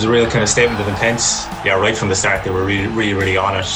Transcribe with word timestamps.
was 0.00 0.08
a 0.08 0.10
real 0.10 0.30
kind 0.30 0.42
of 0.42 0.48
statement 0.48 0.80
of 0.80 0.88
intent. 0.88 1.20
Yeah, 1.62 1.78
right 1.78 1.94
from 1.94 2.08
the 2.08 2.14
start, 2.14 2.42
they 2.42 2.50
were 2.50 2.64
really, 2.64 2.86
really, 2.86 3.12
really 3.12 3.36
on 3.36 3.54
it. 3.54 3.66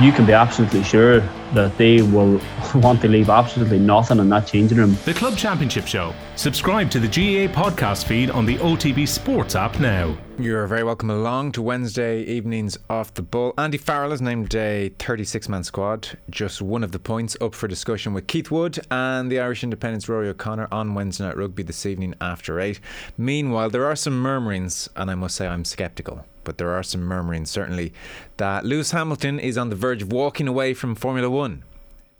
You 0.00 0.12
can 0.12 0.24
be 0.24 0.32
absolutely 0.32 0.84
sure 0.84 1.18
that 1.54 1.76
they 1.76 2.02
will 2.02 2.40
want 2.76 3.00
to 3.00 3.08
leave 3.08 3.28
absolutely 3.28 3.80
nothing 3.80 4.20
in 4.20 4.28
that 4.28 4.46
changing 4.46 4.78
room. 4.78 4.96
The 5.04 5.14
Club 5.14 5.36
Championship 5.36 5.88
Show. 5.88 6.14
Subscribe 6.36 6.88
to 6.92 7.00
the 7.00 7.08
GAA 7.08 7.52
podcast 7.52 8.04
feed 8.04 8.30
on 8.30 8.46
the 8.46 8.58
OTB 8.58 9.08
Sports 9.08 9.56
app 9.56 9.80
now. 9.80 10.16
You're 10.38 10.66
very 10.66 10.82
welcome 10.82 11.10
along 11.10 11.52
to 11.52 11.62
Wednesday 11.62 12.22
evenings 12.22 12.78
off 12.88 13.12
the 13.12 13.22
ball. 13.22 13.52
Andy 13.58 13.76
Farrell 13.76 14.10
has 14.10 14.22
named 14.22 14.54
a 14.54 14.88
36 14.98 15.48
man 15.48 15.62
squad. 15.62 16.18
Just 16.30 16.62
one 16.62 16.82
of 16.82 16.90
the 16.90 16.98
points 16.98 17.36
up 17.40 17.54
for 17.54 17.68
discussion 17.68 18.14
with 18.14 18.26
Keith 18.26 18.50
Wood 18.50 18.78
and 18.90 19.30
the 19.30 19.38
Irish 19.38 19.62
Independent's 19.62 20.08
Rory 20.08 20.28
O'Connor 20.28 20.68
on 20.72 20.94
Wednesday 20.94 21.24
Night 21.24 21.36
Rugby 21.36 21.62
this 21.62 21.84
evening 21.84 22.14
after 22.20 22.58
8. 22.58 22.80
Meanwhile, 23.18 23.70
there 23.70 23.84
are 23.84 23.94
some 23.94 24.20
murmurings, 24.20 24.88
and 24.96 25.10
I 25.10 25.14
must 25.14 25.36
say 25.36 25.46
I'm 25.46 25.64
sceptical 25.64 26.24
but 26.44 26.58
there 26.58 26.70
are 26.70 26.82
some 26.82 27.02
murmurings 27.02 27.50
certainly 27.50 27.92
that 28.36 28.64
Lewis 28.64 28.90
Hamilton 28.90 29.38
is 29.38 29.56
on 29.56 29.70
the 29.70 29.76
verge 29.76 30.02
of 30.02 30.12
walking 30.12 30.48
away 30.48 30.74
from 30.74 30.96
Formula 30.96 31.30
One. 31.30 31.62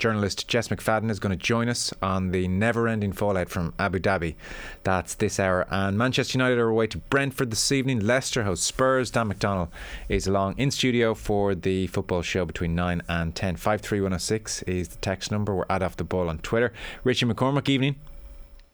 Journalist 0.03 0.49
Jess 0.49 0.67
McFadden 0.67 1.13
is 1.13 1.21
going 1.21 1.31
to 1.31 1.37
join 1.37 1.69
us 1.69 1.95
on 2.03 2.33
the 2.33 2.49
never 2.49 2.89
ending 2.89 3.13
fallout 3.13 3.49
from 3.49 3.73
Abu 3.79 4.01
Dhabi. 4.01 4.35
That's 4.83 5.15
this 5.15 5.39
hour. 5.39 5.65
And 5.71 5.97
Manchester 5.97 6.39
United 6.39 6.59
are 6.59 6.71
away 6.71 6.89
to 6.89 6.99
Brentford 6.99 7.53
this 7.53 7.71
evening. 7.71 8.01
Leicester 8.01 8.43
host 8.43 8.65
Spurs. 8.65 9.13
Dan 9.13 9.33
McDonnell 9.33 9.69
is 10.09 10.27
along 10.27 10.59
in 10.59 10.73
studio 10.73 11.15
for 11.15 11.55
the 11.55 11.87
football 11.87 12.21
show 12.21 12.45
between 12.45 12.75
9 12.75 13.03
and 13.09 13.37
10. 13.37 13.55
53106 13.55 14.65
is 14.65 14.89
the 14.89 14.97
text 14.97 15.31
number. 15.31 15.55
We're 15.55 15.67
at 15.71 15.85
Off 15.85 15.97
the 15.97 16.03
Ball 16.03 16.29
on 16.29 16.39
Twitter. 16.39 16.73
Richie 17.05 17.27
McCormack, 17.27 17.69
evening. 17.69 17.95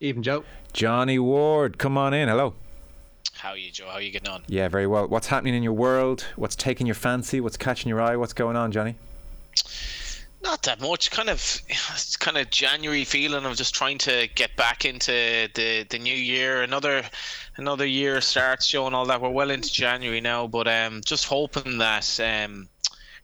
Evening, 0.01 0.23
Joe. 0.23 0.45
Johnny 0.73 1.19
Ward, 1.19 1.77
come 1.77 1.99
on 1.99 2.15
in. 2.15 2.31
Hello. 2.31 2.55
How 3.35 3.51
are 3.51 3.59
you, 3.59 3.71
Joe? 3.71 3.89
How 3.89 3.97
are 3.97 4.01
you 4.01 4.13
getting 4.13 4.31
on? 4.31 4.45
Yeah, 4.47 4.69
very 4.69 4.87
well. 4.87 5.07
What's 5.07 5.27
happening 5.27 5.53
in 5.55 5.63
your 5.63 5.75
world? 5.75 6.25
What's 6.37 6.57
taking 6.57 6.87
your 6.87 6.95
fancy? 6.95 7.39
What's 7.43 7.59
catching 7.59 7.91
your 7.91 8.01
eye? 8.01 8.17
What's 8.17 8.33
going 8.33 8.57
on, 8.57 8.73
Johnny? 8.73 8.95
Not 10.43 10.63
that 10.63 10.81
much. 10.81 11.11
Kind 11.11 11.29
of, 11.29 11.61
it's 11.69 12.17
kind 12.17 12.39
of 12.39 12.51
January 12.51 13.05
feeling 13.05 13.45
of 13.45 13.57
just 13.57 13.75
trying 13.75 13.99
to 13.99 14.29
get 14.35 14.57
back 14.57 14.85
into 14.85 15.49
the 15.55 15.85
the 15.89 15.99
new 15.99 16.15
year. 16.15 16.63
Another 16.63 17.03
another 17.57 17.87
year 17.87 18.21
starts 18.21 18.65
showing 18.65 18.95
all 18.95 19.07
that. 19.07 19.21
We're 19.21 19.31
well 19.31 19.51
into 19.51 19.73
January 19.73 20.21
now, 20.21 20.47
but 20.47 20.69
um, 20.69 21.01
just 21.05 21.27
hoping 21.27 21.79
that 21.79 22.21
um, 22.21 22.69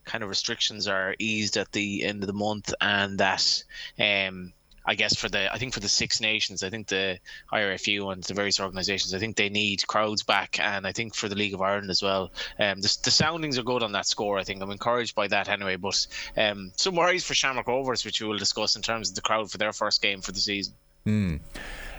kind 0.04 0.22
of 0.22 0.28
restrictions 0.28 0.86
are 0.88 1.14
eased 1.18 1.56
at 1.56 1.72
the 1.72 2.04
end 2.04 2.22
of 2.22 2.26
the 2.26 2.32
month 2.32 2.72
and 2.80 3.18
that 3.18 3.62
um 3.98 4.52
I 4.86 4.94
guess 4.94 5.16
for 5.16 5.28
the 5.28 5.52
I 5.52 5.58
think 5.58 5.72
for 5.72 5.80
the 5.80 5.88
Six 5.88 6.20
Nations, 6.20 6.62
I 6.62 6.70
think 6.70 6.88
the 6.88 7.18
IRFU 7.52 8.12
and 8.12 8.22
the 8.22 8.34
various 8.34 8.60
organisations, 8.60 9.14
I 9.14 9.18
think 9.18 9.36
they 9.36 9.48
need 9.48 9.86
crowds 9.86 10.22
back, 10.22 10.58
and 10.60 10.86
I 10.86 10.92
think 10.92 11.14
for 11.14 11.28
the 11.28 11.36
League 11.36 11.54
of 11.54 11.62
Ireland 11.62 11.90
as 11.90 12.02
well. 12.02 12.32
Um, 12.58 12.80
the, 12.80 12.96
the 13.04 13.10
soundings 13.10 13.58
are 13.58 13.62
good 13.62 13.82
on 13.82 13.92
that 13.92 14.06
score. 14.06 14.38
I 14.38 14.44
think 14.44 14.62
I'm 14.62 14.70
encouraged 14.70 15.14
by 15.14 15.28
that 15.28 15.48
anyway. 15.48 15.76
But 15.76 16.06
um, 16.36 16.72
some 16.76 16.96
worries 16.96 17.24
for 17.24 17.34
Shamrock 17.34 17.68
Rovers, 17.68 18.04
which 18.04 18.20
we 18.20 18.28
will 18.28 18.38
discuss 18.38 18.76
in 18.76 18.82
terms 18.82 19.08
of 19.08 19.14
the 19.14 19.22
crowd 19.22 19.50
for 19.50 19.58
their 19.58 19.72
first 19.72 20.02
game 20.02 20.20
for 20.20 20.32
the 20.32 20.40
season. 20.40 20.74
Mm. 21.06 21.40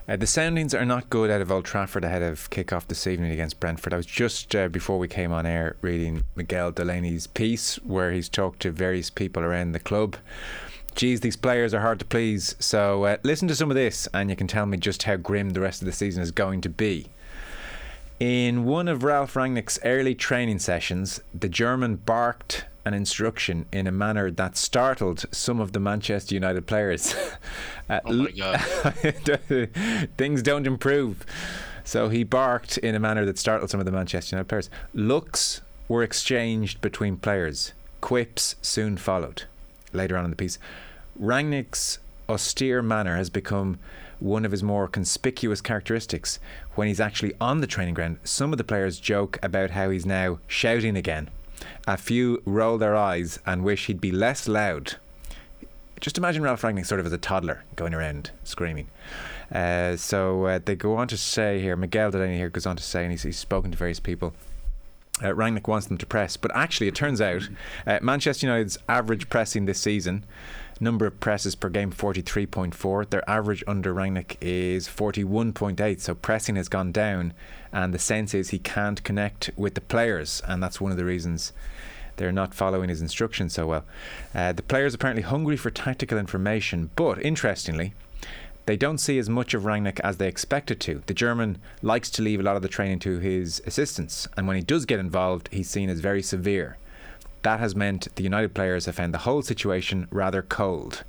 Uh, 0.08 0.16
the 0.16 0.28
soundings 0.28 0.76
are 0.76 0.86
not 0.86 1.10
good 1.10 1.32
out 1.32 1.42
of 1.42 1.52
Old 1.52 1.66
Trafford 1.66 2.04
ahead 2.04 2.22
of 2.22 2.48
kick-off 2.52 2.88
this 2.88 3.08
evening 3.08 3.32
against 3.32 3.60
Brentford. 3.60 3.92
I 3.92 3.98
was 3.98 4.06
just 4.06 4.56
uh, 4.56 4.68
before 4.68 5.00
we 5.00 5.08
came 5.08 5.32
on 5.32 5.48
air 5.48 5.78
reading 5.82 6.24
Miguel 6.36 6.72
Delaney's 6.72 7.26
piece 7.26 7.78
where 7.78 8.12
he's 8.12 8.30
talked 8.30 8.60
to 8.62 8.72
various 8.72 9.10
people 9.10 9.42
around 9.42 9.72
the 9.72 9.80
club 9.80 10.18
geez, 10.96 11.20
these 11.20 11.36
players 11.36 11.74
are 11.74 11.82
hard 11.82 12.00
to 12.00 12.06
please. 12.06 12.56
So 12.60 13.04
uh, 13.06 13.18
listen 13.24 13.48
to 13.50 13.56
some 13.56 13.70
of 13.70 13.76
this, 13.76 14.08
and 14.14 14.30
you 14.30 14.36
can 14.36 14.48
tell 14.48 14.66
me 14.66 14.78
just 14.78 15.04
how 15.04 15.18
grim 15.18 15.52
the 15.52 15.62
rest 15.62 15.82
of 15.82 15.86
the 15.86 15.92
season 15.92 16.24
is 16.24 16.32
going 16.32 16.62
to 16.62 16.70
be. 16.70 17.08
In 18.20 18.64
one 18.64 18.88
of 18.88 19.04
Ralf 19.04 19.34
Rangnick's 19.34 19.78
early 19.84 20.16
training 20.16 20.60
sessions, 20.60 21.22
the 21.34 21.50
German 21.50 21.98
barked 21.98 22.66
an 22.86 22.94
instruction 22.94 23.66
in 23.74 23.88
a 23.88 23.92
manner 23.92 24.32
that 24.32 24.56
startled 24.56 25.26
some 25.32 25.60
of 25.60 25.74
the 25.74 25.80
Manchester 25.80 26.34
United 26.34 26.66
players. 26.66 27.14
uh, 27.90 28.00
oh 28.06 28.14
my 28.14 28.32
God. 28.32 28.60
things 30.18 30.42
don't 30.42 30.68
improve. 30.68 31.26
So 31.84 32.10
he 32.10 32.24
barked 32.24 32.78
in 32.78 32.96
a 32.96 33.00
manner 33.00 33.26
that 33.26 33.38
startled 33.38 33.70
some 33.70 33.80
of 33.80 33.86
the 33.86 33.92
Manchester 33.92 34.36
United 34.36 34.48
players. 34.48 34.70
Looks 34.94 35.62
were 35.90 36.04
exchanged 36.04 36.80
between 36.80 37.18
players. 37.18 37.74
Quips 38.02 38.56
soon 38.62 38.98
followed. 38.98 39.44
Later 39.96 40.18
on 40.18 40.26
in 40.26 40.30
the 40.30 40.38
piece, 40.38 40.60
Rangnick's 41.20 42.00
austere 42.28 42.82
manner 42.82 43.16
has 43.18 43.30
become 43.30 43.80
one 44.20 44.46
of 44.46 44.52
his 44.52 44.64
more 44.64 44.88
conspicuous 44.88 45.62
characteristics 45.62 46.40
when 46.76 46.88
he's 46.88 47.00
actually 47.00 47.34
on 47.40 47.62
the 47.62 47.68
training 47.68 47.94
ground. 47.94 48.18
Some 48.24 48.52
of 48.52 48.58
the 48.58 48.64
players 48.64 49.00
joke 49.00 49.38
about 49.44 49.72
how 49.72 49.90
he's 49.90 50.06
now 50.06 50.40
shouting 50.48 50.96
again. 50.96 51.30
A 51.88 51.98
few 51.98 52.42
roll 52.46 52.78
their 52.78 52.96
eyes 52.96 53.40
and 53.46 53.64
wish 53.64 53.88
he'd 53.88 54.02
be 54.02 54.12
less 54.12 54.48
loud. 54.48 54.96
Just 56.02 56.18
imagine 56.18 56.44
Ralf 56.44 56.62
Rangnick 56.62 56.86
sort 56.86 57.00
of 57.00 57.06
as 57.06 57.14
a 57.14 57.18
toddler 57.18 57.64
going 57.76 57.94
around 57.94 58.32
screaming. 58.44 58.88
Uh, 59.52 59.96
so 59.96 60.46
uh, 60.46 60.60
they 60.64 60.76
go 60.76 60.96
on 60.96 61.08
to 61.08 61.18
say 61.18 61.62
here, 61.62 61.76
Miguel 61.76 62.12
Delaney 62.12 62.38
here 62.38 62.50
goes 62.50 62.66
on 62.66 62.76
to 62.76 62.84
say, 62.84 63.04
and 63.04 63.12
he's, 63.12 63.24
he's 63.24 63.38
spoken 63.38 63.72
to 63.72 63.78
various 63.78 64.00
people 64.00 64.34
uh, 65.22 65.28
Rangnick 65.28 65.68
wants 65.68 65.88
them 65.88 65.98
to 65.98 66.06
press. 66.06 66.38
But 66.38 66.56
actually, 66.56 66.88
it 66.88 66.96
turns 66.96 67.22
out 67.22 67.50
uh, 67.88 68.00
Manchester 68.02 68.48
United's 68.48 68.78
average 68.90 69.30
pressing 69.30 69.66
this 69.66 69.80
season, 69.80 70.26
number 70.80 71.06
of 71.06 71.20
presses 71.20 71.56
per 71.56 71.70
game, 71.70 71.92
43.4. 71.92 73.10
Their 73.10 73.30
average 73.30 73.64
under 73.68 73.94
Rangnick 73.94 74.38
is 74.42 74.88
41.8. 74.88 76.00
So 76.02 76.16
pressing 76.16 76.56
has 76.56 76.68
gone 76.68 76.92
down, 76.92 77.34
and 77.72 77.94
the 77.94 78.00
sense 78.00 78.34
is 78.34 78.50
he 78.50 78.60
can't 78.60 79.04
connect 79.04 79.52
with 79.56 79.76
the 79.76 79.82
players, 79.82 80.42
and 80.48 80.62
that's 80.62 80.82
one 80.82 80.92
of 80.92 80.98
the 80.98 81.06
reasons 81.06 81.54
they're 82.18 82.32
not 82.32 82.54
following 82.54 82.90
his 82.90 83.02
instructions 83.02 83.54
so 83.54 83.68
well. 83.68 83.84
Uh, 84.34 84.54
the 84.54 84.64
players 84.64 84.94
apparently 84.94 85.24
hungry 85.24 85.58
for 85.58 85.70
tactical 85.70 86.18
information, 86.18 86.90
but 86.96 87.22
interestingly, 87.22 87.94
they 88.66 88.76
don't 88.76 88.98
see 88.98 89.20
as 89.20 89.30
much 89.30 89.54
of 89.54 89.64
Rangnick 89.64 90.00
as 90.02 90.18
they 90.18 90.28
expected 90.28 90.80
to. 90.82 91.04
The 91.06 91.14
German 91.14 91.60
likes 91.82 92.10
to 92.12 92.22
leave 92.22 92.40
a 92.40 92.44
lot 92.44 92.56
of 92.56 92.62
the 92.62 92.68
training 92.68 93.00
to 93.00 93.20
his 93.20 93.62
assistants, 93.66 94.28
and 94.36 94.48
when 94.48 94.56
he 94.56 94.64
does 94.64 94.86
get 94.86 95.00
involved, 95.00 95.50
he's 95.52 95.70
seen 95.70 95.90
as 95.90 96.00
very 96.00 96.24
severe. 96.24 96.78
That 97.44 97.60
has 97.60 97.76
meant 97.76 98.08
the 98.16 98.24
United 98.24 98.56
players 98.56 98.88
have 98.88 98.96
found 98.96 99.14
the 99.14 99.20
whole 99.20 99.44
situation 99.44 100.08
rather 100.10 100.42
cold. 100.42 101.04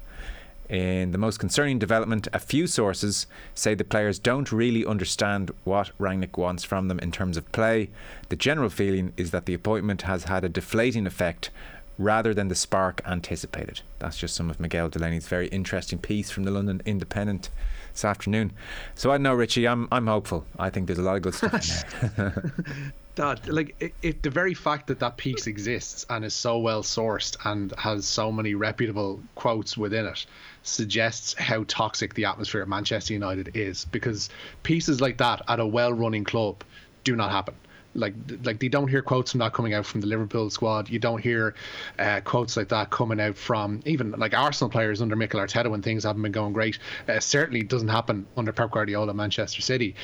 In 0.69 1.13
the 1.13 1.19
most 1.19 1.39
concerning 1.39 1.79
development, 1.79 2.27
a 2.33 2.41
few 2.41 2.67
sources 2.67 3.27
say 3.55 3.75
the 3.75 3.85
players 3.85 4.19
don't 4.19 4.51
really 4.51 4.85
understand 4.85 5.53
what 5.63 5.93
Rangnick 5.99 6.37
wants 6.37 6.65
from 6.65 6.89
them 6.89 6.99
in 6.99 7.13
terms 7.13 7.37
of 7.37 7.51
play. 7.53 7.89
The 8.31 8.37
general 8.37 8.69
feeling 8.69 9.13
is 9.17 9.31
that 9.31 9.47
the 9.47 9.55
appointment 9.55 10.03
has 10.03 10.25
had 10.25 10.45
a 10.45 10.49
deflating 10.49 11.07
effect 11.07 11.51
rather 11.99 12.35
than 12.35 12.49
the 12.49 12.55
spark 12.55 13.01
anticipated. 13.07 13.81
That's 13.99 14.19
just 14.19 14.35
some 14.35 14.51
of 14.51 14.61
Miguel 14.61 14.89
Delaney's 14.89 15.29
very 15.29 15.49
interesting 15.49 15.99
piece 15.99 16.31
from 16.31 16.45
the 16.45 16.51
London 16.51 16.83
Independent 16.85 17.51
this 17.93 18.05
afternoon. 18.05 18.53
So 18.95 19.11
I 19.11 19.19
know, 19.19 19.35
Richie, 19.35 19.67
I'm 19.67 19.89
I'm 19.91 20.07
hopeful. 20.07 20.45
I 20.59 20.71
think 20.71 20.87
there's 20.87 20.99
a 20.99 21.03
lot 21.03 21.17
of 21.17 21.23
good 21.23 21.35
stuff 21.35 22.03
in 22.03 22.11
there. 22.17 22.53
that 23.17 23.49
like 23.49 23.75
it, 23.81 23.95
it, 24.03 24.23
the 24.23 24.31
very 24.31 24.55
fact 24.55 24.87
that 24.87 25.01
that 25.01 25.17
piece 25.17 25.47
exists 25.47 26.07
and 26.11 26.25
is 26.25 26.35
so 26.35 26.59
well 26.59 26.83
sourced 26.83 27.37
and 27.45 27.73
has 27.79 28.07
so 28.07 28.31
many 28.31 28.55
reputable 28.55 29.21
quotes 29.35 29.77
within 29.77 30.07
it 30.07 30.27
suggests 30.63 31.35
how 31.35 31.65
toxic 31.67 32.15
the 32.15 32.25
atmosphere 32.25 32.63
at 32.63 32.69
Manchester 32.69 33.15
United 33.15 33.57
is 33.57 33.87
because 33.87 34.29
pieces 34.63 35.01
like 35.01 35.17
that 35.19 35.43
at 35.49 35.61
a 35.61 35.67
well-running 35.67 36.25
club 36.25 36.63
do 37.05 37.17
not 37.17 37.31
happen 37.31 37.55
like 37.97 38.15
like 38.45 38.63
you 38.63 38.69
don't 38.69 38.89
hear 38.89 39.03
quotes 39.03 39.33
from 39.33 39.41
that 39.41 39.53
coming 39.53 39.75
out 39.75 39.87
from 39.87 40.01
the 40.01 40.07
Liverpool 40.07 40.51
squad. 40.51 40.89
You 40.89 40.99
don't 40.99 41.21
hear 41.21 41.55
uh, 41.99 42.21
quotes 42.25 42.57
like 42.57 42.69
that 42.69 42.91
coming 42.91 43.21
out 43.21 43.37
from 43.37 43.81
even 43.85 44.13
like 44.13 44.35
Arsenal 44.35 44.71
players 44.71 45.03
under 45.03 45.17
Mikel 45.17 45.41
Arteta 45.41 45.71
when 45.71 45.83
things 45.83 46.05
haven't 46.05 46.23
been 46.23 46.33
going 46.33 46.53
great. 46.53 46.79
Uh, 47.09 47.21
certainly 47.21 47.63
doesn't 47.63 47.89
happen 47.89 48.27
under 48.37 48.53
Pep 48.53 48.71
Guardiola 48.71 49.15
Manchester 49.15 49.63
City, 49.63 49.95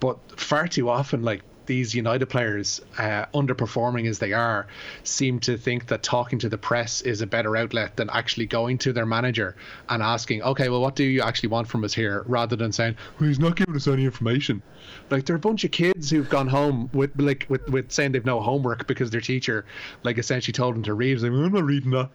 but 0.00 0.18
far 0.40 0.66
too 0.66 0.88
often 0.88 1.22
like 1.22 1.42
these 1.66 1.94
United 1.94 2.26
players, 2.26 2.80
uh, 2.98 3.26
underperforming 3.34 4.08
as 4.08 4.18
they 4.18 4.32
are, 4.32 4.66
seem 5.04 5.40
to 5.40 5.56
think 5.56 5.86
that 5.86 6.02
talking 6.02 6.38
to 6.40 6.48
the 6.48 6.58
press 6.58 7.02
is 7.02 7.20
a 7.20 7.26
better 7.26 7.56
outlet 7.56 7.96
than 7.96 8.10
actually 8.10 8.46
going 8.46 8.78
to 8.78 8.92
their 8.92 9.06
manager 9.06 9.56
and 9.88 10.02
asking, 10.02 10.42
okay, 10.42 10.68
well, 10.68 10.80
what 10.80 10.96
do 10.96 11.04
you 11.04 11.22
actually 11.22 11.48
want 11.48 11.68
from 11.68 11.84
us 11.84 11.94
here, 11.94 12.24
rather 12.26 12.56
than 12.56 12.72
saying, 12.72 12.96
well, 13.18 13.28
he's 13.28 13.38
not 13.38 13.56
giving 13.56 13.76
us 13.76 13.86
any 13.86 14.04
information. 14.04 14.62
Like 15.10 15.26
they're 15.26 15.36
a 15.36 15.38
bunch 15.38 15.64
of 15.64 15.70
kids 15.70 16.10
who've 16.10 16.28
gone 16.28 16.48
home 16.48 16.90
with 16.92 17.10
like 17.20 17.46
with, 17.48 17.68
with 17.68 17.92
saying 17.92 18.12
they've 18.12 18.24
no 18.24 18.40
homework 18.40 18.86
because 18.86 19.10
their 19.10 19.20
teacher, 19.20 19.64
like, 20.02 20.18
essentially 20.18 20.52
told 20.52 20.74
them 20.74 20.82
to 20.84 20.94
read. 20.94 21.20
Like, 21.20 21.32
I'm 21.32 21.52
not 21.52 21.64
reading 21.64 21.90
that. 21.92 22.10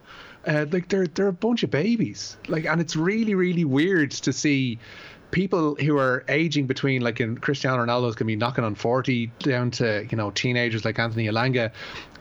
Uh, 0.46 0.66
like 0.70 0.88
they're 0.88 1.06
they're 1.08 1.28
a 1.28 1.32
bunch 1.32 1.62
of 1.62 1.70
babies. 1.70 2.36
Like, 2.46 2.64
and 2.64 2.80
it's 2.80 2.96
really 2.96 3.34
really 3.34 3.64
weird 3.64 4.10
to 4.12 4.32
see 4.32 4.78
people 5.30 5.74
who 5.74 5.98
are 5.98 6.24
aging 6.28 6.66
between 6.66 7.02
like 7.02 7.20
in 7.20 7.36
Cristiano 7.36 7.84
Ronaldo's 7.84 8.14
gonna 8.14 8.26
be 8.26 8.36
knocking 8.36 8.64
on 8.64 8.74
40 8.74 9.26
down 9.40 9.70
to 9.72 10.06
you 10.10 10.16
know 10.16 10.30
teenagers 10.30 10.84
like 10.84 10.98
Anthony 10.98 11.26
Elanga 11.26 11.72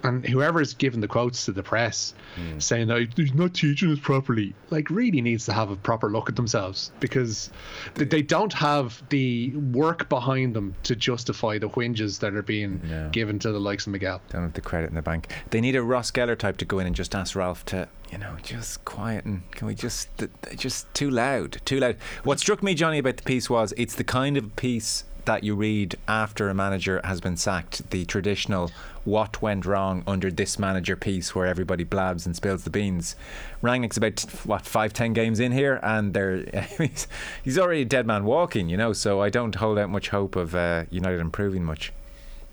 and 0.04 0.26
whoever's 0.28 0.74
giving 0.74 1.02
the 1.02 1.08
quotes 1.08 1.46
to 1.46 1.52
the 1.52 1.64
press 1.64 2.14
Hmm. 2.36 2.60
saying 2.60 2.88
that 2.90 3.08
he's 3.16 3.34
not 3.34 3.54
teaching 3.56 3.92
us 3.92 4.00
properly 4.00 4.54
like 4.70 4.90
really 4.92 5.22
needs 5.22 5.46
to 5.46 5.54
have 5.54 5.72
a 5.72 5.76
proper 5.76 6.10
look 6.10 6.30
at 6.30 6.36
themselves 6.36 6.92
because 7.00 7.50
th- 7.96 8.10
they 8.10 8.22
don't 8.22 8.54
have 8.54 9.02
the 9.10 9.52
work 9.56 10.08
behind 10.10 10.56
them 10.56 10.76
to 10.84 10.96
justify 10.96 11.58
the 11.58 11.68
whinges 11.70 12.20
that 12.20 12.36
are 12.36 12.44
being 12.44 12.80
No. 12.88 13.10
given 13.12 13.40
to 13.40 13.52
the 13.52 13.60
likes 13.60 13.88
of 13.88 13.94
Miguel 13.94 14.22
Don't 14.30 14.44
have 14.44 14.54
the 14.54 14.62
credit 14.62 14.90
in 14.90 14.96
the 14.96 15.02
bank. 15.02 15.34
They 15.50 15.62
need 15.62 15.76
a 15.76 15.82
Ross 15.82 16.12
Geller 16.12 16.38
type 16.38 16.58
to 16.58 16.66
go 16.66 16.80
in 16.80 16.86
and 16.88 16.96
just 16.96 17.16
ask 17.16 17.36
Ralf 17.36 17.66
to, 17.66 17.88
you 18.12 18.18
know, 18.20 18.36
just 18.44 18.86
quieten. 18.86 19.44
Can 19.52 19.68
we 19.68 19.74
just, 19.74 20.10
just 20.56 20.94
too 20.94 21.10
loud, 21.10 21.60
too 21.66 21.80
loud. 21.80 21.96
What 22.24 22.40
struck 22.40 22.62
me, 22.62 22.76
Johnny, 22.76 23.00
about 23.00 23.18
the 23.18 23.24
piece 23.24 23.50
was 23.50 23.74
it's 23.78 23.96
the 23.96 24.04
kind 24.04 24.38
of 24.38 24.56
piece 24.56 25.06
that 25.28 25.44
you 25.44 25.54
read 25.54 25.96
after 26.08 26.50
a 26.50 26.54
manager 26.56 27.00
has 27.04 27.22
been 27.22 27.38
sacked. 27.38 27.90
The 27.92 28.06
traditional 28.06 28.72
"what 29.04 29.42
went 29.42 29.66
wrong 29.66 30.04
under 30.08 30.32
this 30.32 30.58
manager" 30.58 30.96
piece, 30.96 31.36
where 31.36 31.46
everybody 31.46 31.84
blabs 31.84 32.26
and 32.26 32.36
spills 32.36 32.64
the 32.64 32.72
beans. 32.72 33.16
Rangnick's 33.62 33.98
about 33.98 34.22
what 34.46 34.66
five, 34.66 34.94
ten 34.94 35.14
games 35.14 35.40
in 35.40 35.52
here, 35.52 35.80
and 35.84 36.14
they're 36.14 36.38
he's, 36.78 37.08
he's 37.44 37.60
already 37.60 37.84
a 37.84 37.86
dead 37.86 38.08
man 38.08 38.24
walking, 38.24 38.70
you 38.70 38.78
know. 38.78 38.94
So 38.94 39.22
I 39.22 39.30
don't 39.30 39.54
hold 39.54 39.78
out 39.78 39.92
much 39.92 40.10
hope 40.10 40.36
of 40.36 40.56
uh, 40.56 40.86
United 40.90 41.20
improving 41.20 41.64
much. 41.64 41.94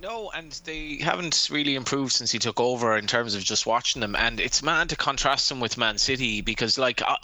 No, 0.04 0.30
and 0.34 0.52
they 0.64 0.98
haven't 0.98 1.48
really 1.50 1.76
improved 1.76 2.12
since 2.12 2.30
he 2.30 2.38
took 2.38 2.60
over 2.60 2.98
in 2.98 3.06
terms 3.06 3.34
of 3.34 3.42
just 3.42 3.64
watching 3.64 4.00
them. 4.00 4.14
And 4.14 4.38
it's 4.38 4.62
mad 4.62 4.90
to 4.90 4.96
contrast 4.96 5.48
them 5.48 5.60
with 5.60 5.78
Man 5.78 5.96
City 5.96 6.42
because, 6.42 6.76
like, 6.76 7.00
I, 7.00 7.16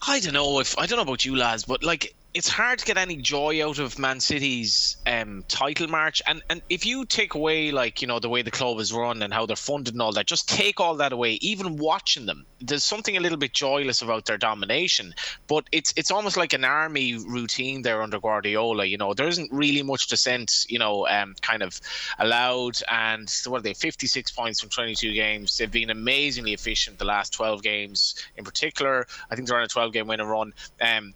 I 0.00 0.20
don't 0.20 0.32
know 0.32 0.60
if 0.60 0.78
I 0.78 0.86
don't 0.86 0.96
know 0.96 1.02
about 1.02 1.26
you 1.26 1.36
lads, 1.36 1.64
but 1.64 1.84
like, 1.84 2.14
it's 2.36 2.50
hard 2.50 2.78
to 2.78 2.84
get 2.84 2.98
any 2.98 3.16
joy 3.16 3.66
out 3.66 3.78
of 3.78 3.98
Man 3.98 4.20
City's 4.20 4.98
um, 5.06 5.42
title 5.48 5.88
march. 5.88 6.20
And 6.26 6.42
and 6.50 6.60
if 6.68 6.84
you 6.84 7.06
take 7.06 7.32
away 7.32 7.70
like 7.70 8.02
you 8.02 8.08
know 8.08 8.18
the 8.18 8.28
way 8.28 8.42
the 8.42 8.50
club 8.50 8.78
is 8.78 8.92
run 8.92 9.22
and 9.22 9.32
how 9.32 9.46
they're 9.46 9.56
funded 9.56 9.94
and 9.94 10.02
all 10.02 10.12
that, 10.12 10.26
just 10.26 10.46
take 10.46 10.78
all 10.78 10.96
that 10.96 11.14
away. 11.14 11.38
Even 11.40 11.78
watching 11.78 12.26
them, 12.26 12.44
there's 12.60 12.84
something 12.84 13.16
a 13.16 13.20
little 13.20 13.38
bit 13.38 13.54
joyless 13.54 14.02
about 14.02 14.26
their 14.26 14.36
domination. 14.36 15.14
But 15.46 15.64
it's 15.72 15.94
it's 15.96 16.10
almost 16.10 16.36
like 16.36 16.52
an 16.52 16.62
army 16.62 17.14
routine 17.14 17.80
there 17.80 18.02
under 18.02 18.20
Guardiola. 18.20 18.84
You 18.84 18.98
know, 18.98 19.14
there 19.14 19.28
isn't 19.28 19.50
really 19.50 19.82
much 19.82 20.06
dissent. 20.06 20.66
You 20.68 20.78
know, 20.78 21.08
um, 21.08 21.36
kind 21.40 21.62
of 21.62 21.80
allowed. 22.18 22.76
And 22.90 23.32
what 23.46 23.60
are 23.60 23.62
they? 23.62 23.72
56 23.72 24.30
points 24.32 24.60
from 24.60 24.68
22 24.68 25.14
games. 25.14 25.56
They've 25.56 25.72
been 25.72 25.88
amazingly 25.88 26.52
efficient 26.52 26.98
the 26.98 27.06
last 27.06 27.32
12 27.32 27.62
games. 27.62 28.14
In 28.36 28.44
particular, 28.44 29.06
I 29.30 29.36
think 29.36 29.48
they're 29.48 29.56
on 29.56 29.64
a 29.64 29.68
12 29.68 29.94
game 29.94 30.06
winning 30.06 30.26
run. 30.26 30.52
Um, 30.82 31.14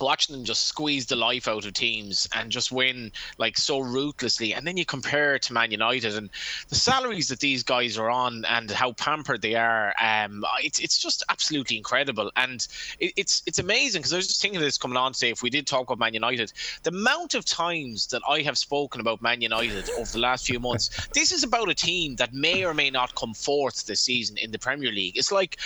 watching 0.00 0.34
them 0.34 0.44
just 0.44 0.66
squeeze 0.66 1.06
the 1.06 1.16
life 1.16 1.48
out 1.48 1.66
of 1.66 1.72
teams 1.72 2.28
and 2.34 2.50
just 2.50 2.72
win 2.72 3.12
like 3.38 3.56
so 3.56 3.78
ruthlessly. 3.80 4.54
And 4.54 4.66
then 4.66 4.76
you 4.76 4.84
compare 4.84 5.38
to 5.38 5.52
man 5.52 5.70
united 5.70 6.16
and 6.16 6.30
the 6.68 6.74
salaries 6.74 7.28
that 7.28 7.40
these 7.40 7.62
guys 7.62 7.98
are 7.98 8.10
on 8.10 8.44
and 8.46 8.70
how 8.70 8.92
pampered 8.92 9.42
they 9.42 9.54
are 9.54 9.94
um 10.00 10.44
it's, 10.62 10.78
it's 10.78 10.98
just 10.98 11.22
absolutely 11.28 11.76
incredible. 11.76 12.30
And 12.36 12.66
it, 12.98 13.12
it's 13.16 13.42
it's 13.46 13.58
amazing 13.58 14.00
because 14.00 14.12
i 14.12 14.16
was 14.16 14.26
just 14.26 14.40
thinking 14.40 14.56
of 14.56 14.62
this 14.62 14.78
coming 14.78 14.96
on 14.96 15.12
today 15.12 15.30
if 15.30 15.42
we 15.42 15.50
did 15.50 15.66
talk 15.66 15.82
about 15.82 15.98
man 15.98 16.14
united 16.14 16.52
the 16.82 16.90
amount 16.90 17.34
of 17.34 17.44
times 17.44 18.06
that 18.08 18.22
i 18.28 18.40
have 18.40 18.56
spoken 18.56 19.00
about 19.00 19.20
man 19.22 19.40
united 19.40 19.88
over 19.98 20.10
the 20.12 20.18
last 20.18 20.46
few 20.46 20.60
months 20.60 21.08
this 21.14 21.32
is 21.32 21.42
about 21.42 21.68
a 21.68 21.74
team 21.74 22.16
that 22.16 22.32
may 22.32 22.64
or 22.64 22.74
may 22.74 22.90
not 22.90 23.14
come 23.14 23.34
fourth 23.34 23.86
this 23.86 24.00
season 24.00 24.36
in 24.38 24.50
the 24.50 24.58
premier 24.58 24.92
league. 24.92 25.16
It's 25.16 25.32
like 25.32 25.58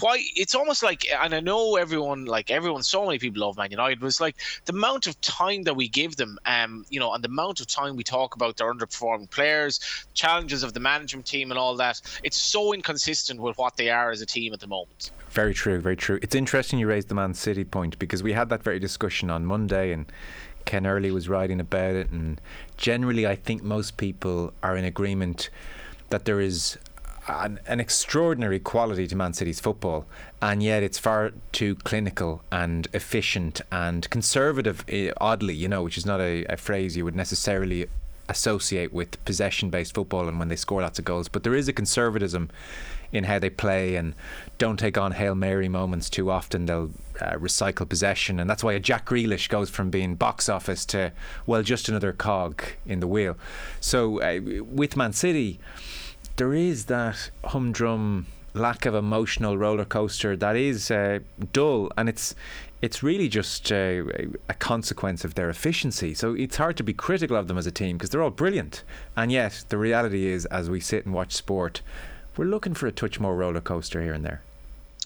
why 0.00 0.22
it's 0.34 0.54
almost 0.54 0.82
like 0.82 1.06
and 1.22 1.34
i 1.34 1.40
know 1.40 1.76
everyone 1.76 2.24
like 2.24 2.50
everyone 2.50 2.82
so 2.82 3.04
many 3.06 3.18
people 3.18 3.42
love 3.42 3.56
man 3.56 3.70
united 3.70 3.75
but 3.76 4.00
was 4.00 4.20
like 4.20 4.36
the 4.64 4.72
amount 4.72 5.06
of 5.06 5.20
time 5.20 5.62
that 5.62 5.74
we 5.74 5.88
give 5.88 6.16
them 6.16 6.38
um 6.46 6.84
you 6.90 7.00
know 7.00 7.12
and 7.12 7.22
the 7.22 7.28
amount 7.28 7.60
of 7.60 7.66
time 7.66 7.96
we 7.96 8.04
talk 8.04 8.34
about 8.34 8.56
their 8.56 8.72
underperforming 8.72 9.28
players 9.30 9.80
challenges 10.14 10.62
of 10.62 10.72
the 10.72 10.80
management 10.80 11.26
team 11.26 11.50
and 11.50 11.58
all 11.58 11.76
that 11.76 12.00
it's 12.22 12.36
so 12.36 12.72
inconsistent 12.72 13.40
with 13.40 13.56
what 13.58 13.76
they 13.76 13.90
are 13.90 14.10
as 14.10 14.20
a 14.20 14.26
team 14.26 14.52
at 14.52 14.60
the 14.60 14.66
moment 14.66 15.10
Very 15.30 15.52
true, 15.52 15.80
very 15.80 15.96
true. 15.96 16.18
It's 16.22 16.34
interesting 16.34 16.78
you 16.78 16.86
raised 16.86 17.08
the 17.08 17.14
Man 17.14 17.34
City 17.34 17.64
point 17.64 17.98
because 17.98 18.22
we 18.22 18.32
had 18.32 18.48
that 18.48 18.62
very 18.62 18.78
discussion 18.78 19.30
on 19.30 19.44
Monday 19.44 19.92
and 19.92 20.06
Ken 20.64 20.86
Early 20.86 21.10
was 21.10 21.28
writing 21.28 21.60
about 21.60 21.94
it 21.94 22.10
and 22.10 22.40
generally 22.76 23.26
I 23.26 23.36
think 23.36 23.62
most 23.62 23.96
people 23.96 24.52
are 24.62 24.76
in 24.76 24.84
agreement 24.84 25.50
that 26.08 26.24
there 26.24 26.40
is 26.40 26.78
an, 27.28 27.60
an 27.66 27.80
extraordinary 27.80 28.58
quality 28.58 29.06
to 29.06 29.16
Man 29.16 29.32
City's 29.32 29.60
football 29.60 30.06
and 30.40 30.62
yet 30.62 30.82
it's 30.82 30.98
far 30.98 31.32
too 31.52 31.74
clinical 31.76 32.42
and 32.52 32.88
efficient 32.92 33.60
and 33.72 34.08
conservative 34.10 34.84
eh, 34.88 35.10
oddly, 35.20 35.54
you 35.54 35.68
know, 35.68 35.82
which 35.82 35.98
is 35.98 36.06
not 36.06 36.20
a, 36.20 36.44
a 36.44 36.56
phrase 36.56 36.96
you 36.96 37.04
would 37.04 37.16
necessarily 37.16 37.86
associate 38.28 38.92
with 38.92 39.24
possession 39.24 39.70
based 39.70 39.94
football 39.94 40.28
and 40.28 40.38
when 40.38 40.48
they 40.48 40.56
score 40.56 40.82
lots 40.82 40.98
of 40.98 41.04
goals. 41.04 41.28
But 41.28 41.42
there 41.42 41.54
is 41.54 41.68
a 41.68 41.72
conservatism 41.72 42.50
in 43.12 43.24
how 43.24 43.38
they 43.38 43.50
play 43.50 43.96
and 43.96 44.14
don't 44.58 44.78
take 44.78 44.98
on 44.98 45.12
Hail 45.12 45.34
Mary 45.34 45.68
moments 45.68 46.10
too 46.10 46.30
often. 46.30 46.66
They'll 46.66 46.90
uh, 47.20 47.32
recycle 47.34 47.88
possession. 47.88 48.40
And 48.40 48.50
that's 48.50 48.64
why 48.64 48.72
a 48.72 48.80
Jack 48.80 49.06
Grealish 49.06 49.48
goes 49.48 49.70
from 49.70 49.90
being 49.90 50.16
box 50.16 50.48
office 50.48 50.84
to, 50.86 51.12
well, 51.46 51.62
just 51.62 51.88
another 51.88 52.12
cog 52.12 52.62
in 52.84 53.00
the 53.00 53.06
wheel. 53.06 53.36
So 53.80 54.20
uh, 54.20 54.40
with 54.62 54.96
Man 54.96 55.12
City, 55.12 55.60
there 56.36 56.54
is 56.54 56.86
that 56.86 57.30
humdrum 57.44 58.26
lack 58.54 58.86
of 58.86 58.94
emotional 58.94 59.58
roller 59.58 59.84
coaster 59.84 60.34
that 60.36 60.56
is 60.56 60.90
uh, 60.90 61.18
dull 61.52 61.90
and 61.96 62.08
it's 62.08 62.34
it's 62.82 63.02
really 63.02 63.28
just 63.28 63.72
uh, 63.72 64.04
a 64.48 64.54
consequence 64.54 65.24
of 65.24 65.34
their 65.34 65.48
efficiency. 65.48 66.12
So 66.12 66.34
it's 66.34 66.56
hard 66.56 66.76
to 66.76 66.82
be 66.82 66.92
critical 66.92 67.36
of 67.36 67.48
them 67.48 67.56
as 67.56 67.66
a 67.66 67.70
team 67.70 67.96
because 67.96 68.10
they're 68.10 68.22
all 68.22 68.30
brilliant. 68.30 68.84
And 69.16 69.32
yet, 69.32 69.64
the 69.70 69.78
reality 69.78 70.26
is, 70.26 70.44
as 70.46 70.68
we 70.68 70.80
sit 70.80 71.06
and 71.06 71.14
watch 71.14 71.32
sport, 71.32 71.80
we're 72.36 72.44
looking 72.44 72.74
for 72.74 72.86
a 72.86 72.92
touch 72.92 73.18
more 73.18 73.34
roller 73.34 73.62
coaster 73.62 74.02
here 74.02 74.12
and 74.12 74.24
there. 74.24 74.42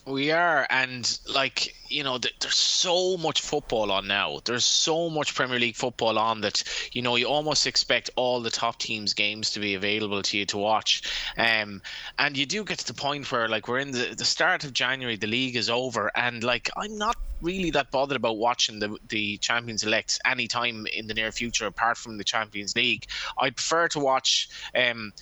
We 0.06 0.30
are, 0.30 0.66
and 0.70 1.18
like 1.32 1.74
you 1.88 2.02
know, 2.02 2.18
th- 2.18 2.34
there's 2.40 2.56
so 2.56 3.16
much 3.16 3.40
football 3.42 3.90
on 3.92 4.06
now. 4.06 4.40
There's 4.44 4.64
so 4.64 5.10
much 5.10 5.34
Premier 5.34 5.58
League 5.58 5.76
football 5.76 6.18
on 6.18 6.40
that 6.40 6.62
you 6.92 7.02
know 7.02 7.16
you 7.16 7.26
almost 7.26 7.66
expect 7.66 8.10
all 8.16 8.40
the 8.40 8.50
top 8.50 8.78
teams' 8.78 9.14
games 9.14 9.50
to 9.50 9.60
be 9.60 9.74
available 9.74 10.22
to 10.22 10.38
you 10.38 10.46
to 10.46 10.58
watch. 10.58 11.02
Um, 11.36 11.82
and 12.18 12.36
you 12.36 12.46
do 12.46 12.64
get 12.64 12.78
to 12.78 12.86
the 12.86 12.94
point 12.94 13.30
where 13.30 13.48
like 13.48 13.68
we're 13.68 13.78
in 13.78 13.90
the 13.90 14.14
the 14.16 14.24
start 14.24 14.64
of 14.64 14.72
January, 14.72 15.16
the 15.16 15.26
league 15.26 15.56
is 15.56 15.68
over, 15.68 16.10
and 16.16 16.42
like 16.42 16.70
I'm 16.76 16.96
not 16.96 17.16
really 17.40 17.70
that 17.70 17.90
bothered 17.90 18.16
about 18.16 18.38
watching 18.38 18.78
the 18.78 18.96
the 19.08 19.38
champions 19.38 19.82
elect 19.82 20.18
anytime 20.24 20.86
in 20.92 21.06
the 21.06 21.14
near 21.14 21.32
future 21.32 21.66
apart 21.66 21.96
from 21.96 22.18
the 22.18 22.24
Champions 22.24 22.74
League. 22.76 23.06
I 23.38 23.50
prefer 23.50 23.88
to 23.88 24.00
watch. 24.00 24.48
Um, 24.74 25.12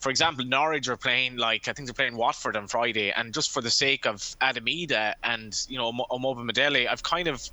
for 0.00 0.10
example, 0.10 0.44
Norwich 0.44 0.88
are 0.88 0.96
playing 0.96 1.36
like 1.36 1.68
I 1.68 1.72
think 1.72 1.88
they're 1.88 1.94
playing 1.94 2.16
Watford 2.16 2.56
on 2.56 2.68
Friday, 2.68 3.10
and 3.10 3.32
just 3.32 3.50
for 3.50 3.60
the 3.60 3.70
sake 3.70 4.06
of 4.06 4.36
Adam 4.40 4.66
Idah 4.66 5.14
and 5.22 5.54
you 5.68 5.78
know 5.78 5.92
Omobamidele, 6.10 6.88
I've 6.88 7.02
kind 7.02 7.28
of 7.28 7.48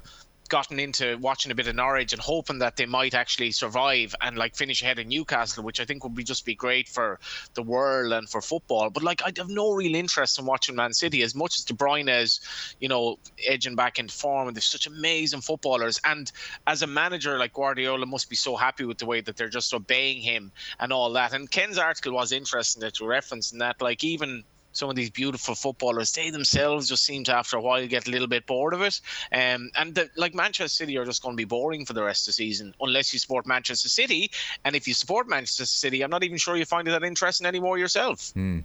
gotten 0.52 0.82
into 0.82 1.18
watching 1.20 1.50
a 1.50 1.56
bit 1.56 1.68
of 1.68 1.76
Norwich 1.76 2.12
and 2.12 2.22
hoping 2.22 2.60
that 2.60 2.76
they 2.76 2.86
might 2.86 3.14
actually 3.14 3.52
survive 3.52 4.14
and 4.20 4.38
like 4.38 4.54
finish 4.54 4.82
ahead 4.82 5.00
of 5.00 5.08
Newcastle, 5.08 5.64
which 5.64 5.80
I 5.80 5.86
think 5.86 6.04
would 6.04 6.14
be 6.14 6.26
just 6.26 6.46
be 6.46 6.56
great 6.56 6.90
for 6.90 7.22
the 7.54 7.64
world 7.64 8.12
and 8.12 8.30
for 8.30 8.42
football. 8.42 8.90
But 8.90 9.02
like 9.02 9.22
I 9.24 9.32
have 9.38 9.50
no 9.50 9.72
real 9.72 9.96
interest 9.96 10.38
in 10.38 10.46
watching 10.46 10.76
Man 10.76 10.92
City 10.92 11.24
as 11.24 11.34
much 11.34 11.58
as 11.58 11.64
De 11.64 11.74
Bruyne 11.74 12.10
is, 12.22 12.42
you 12.82 12.90
know, 12.90 13.18
edging 13.48 13.76
back 13.76 13.98
into 13.98 14.14
form 14.14 14.50
and 14.50 14.56
they're 14.56 14.62
such 14.62 14.88
amazing 14.88 15.40
footballers. 15.40 16.02
And 16.04 16.30
as 16.68 16.82
a 16.82 16.88
manager 16.88 17.40
like 17.40 17.54
Guardiola 17.54 18.06
must 18.06 18.30
be 18.30 18.36
so 18.36 18.58
happy 18.58 18.84
with 18.84 18.98
the 18.98 19.06
way 19.06 19.22
that 19.22 19.38
they're 19.38 19.48
just 19.48 19.74
obeying 19.74 20.22
him 20.22 20.52
and 20.82 20.92
all 20.92 21.14
that. 21.14 21.32
And 21.34 21.50
Ken's 21.50 21.78
article 21.78 22.12
was 22.12 22.34
interesting 22.34 22.82
that 22.82 23.00
you 23.00 23.08
referenced 23.08 23.54
in 23.54 23.60
that 23.60 23.82
like 23.82 24.04
even 24.04 24.44
some 24.72 24.90
of 24.90 24.96
these 24.96 25.10
beautiful 25.10 25.56
footballers, 25.56 26.12
they 26.12 26.30
themselves 26.30 26.88
just 26.88 27.06
seem 27.06 27.24
to, 27.26 27.36
after 27.36 27.58
a 27.58 27.62
while, 27.62 27.86
get 27.88 28.08
a 28.08 28.12
little 28.12 28.28
bit 28.28 28.46
bored 28.46 28.74
of 28.74 28.82
it. 28.82 29.00
Um, 29.32 29.72
and 29.76 29.96
the, 29.96 30.10
like 30.16 30.34
Manchester 30.34 30.70
City 30.70 30.98
are 30.98 31.06
just 31.06 31.22
going 31.22 31.34
to 31.36 31.38
be 31.38 31.46
boring 31.46 31.86
for 31.86 31.94
the 31.94 32.04
rest 32.04 32.24
of 32.24 32.28
the 32.28 32.34
season, 32.34 32.74
unless 32.82 33.14
you 33.14 33.20
support 33.20 33.46
Manchester 33.46 33.90
City. 33.90 34.32
And 34.66 34.76
if 34.76 34.88
you 34.88 34.94
support 34.94 35.28
Manchester 35.28 35.66
City, 35.66 36.04
I'm 36.04 36.10
not 36.10 36.24
even 36.24 36.38
sure 36.38 36.56
you 36.56 36.66
find 36.66 36.88
it 36.88 36.92
that 36.92 37.04
interesting 37.04 37.48
anymore 37.48 37.78
yourself. 37.78 38.34
Mm. 38.36 38.64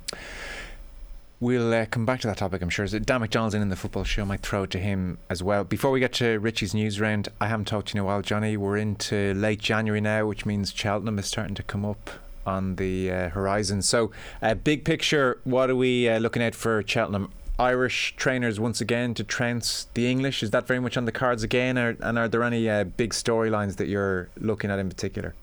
We'll 1.39 1.75
uh, 1.75 1.85
come 1.85 2.07
back 2.07 2.21
to 2.21 2.29
that 2.29 2.39
topic, 2.39 2.63
I'm 2.63 2.71
sure. 2.71 2.87
Dan 2.87 3.21
McDonnell's 3.21 3.53
in 3.53 3.69
the 3.69 3.77
football 3.77 4.05
show. 4.05 4.25
might 4.25 4.41
throw 4.41 4.63
it 4.63 4.71
to 4.71 4.79
him 4.79 5.19
as 5.29 5.43
well. 5.43 5.65
Before 5.65 5.91
we 5.91 6.01
get 6.01 6.15
to 6.15 6.39
Richie's 6.39 6.73
news 6.73 6.99
round, 6.99 7.29
I 7.39 7.49
haven't 7.49 7.67
talked 7.67 7.89
to 7.89 7.95
you 7.95 8.01
in 8.01 8.05
a 8.05 8.07
while, 8.07 8.23
Johnny. 8.23 8.57
We're 8.57 8.79
into 8.79 9.35
late 9.35 9.61
January 9.61 10.01
now, 10.01 10.27
which 10.27 10.47
means 10.47 10.73
Cheltenham 10.73 11.19
is 11.19 11.27
starting 11.27 11.55
to 11.57 11.63
come 11.63 11.85
up 11.85 12.09
on 12.47 12.77
the 12.77 13.11
uh, 13.11 13.29
horizon. 13.31 13.83
So, 13.83 14.11
uh, 14.41 14.55
big 14.55 14.85
picture, 14.85 15.39
what 15.45 15.71
are 15.71 15.77
we 15.77 16.09
uh, 16.09 16.19
looking 16.19 16.43
at 16.43 16.55
for 16.55 16.83
Cheltenham? 16.87 17.33
Irish 17.59 18.15
trainers 18.17 18.61
once 18.61 18.81
again 18.81 19.15
to 19.15 19.25
trounce 19.25 19.87
the 19.95 20.11
English. 20.11 20.43
Is 20.43 20.51
that 20.51 20.67
very 20.67 20.81
much 20.81 20.97
on 20.97 21.07
the 21.07 21.13
cards 21.13 21.43
again? 21.43 21.79
Or, 21.79 21.97
and 22.01 22.19
are 22.19 22.29
there 22.29 22.43
any 22.43 22.69
uh, 22.69 22.85
big 22.85 23.13
storylines 23.13 23.77
that 23.77 23.89
you're 23.89 24.29
looking 24.39 24.71
at 24.71 24.79
in 24.79 24.89
particular? 24.89 25.35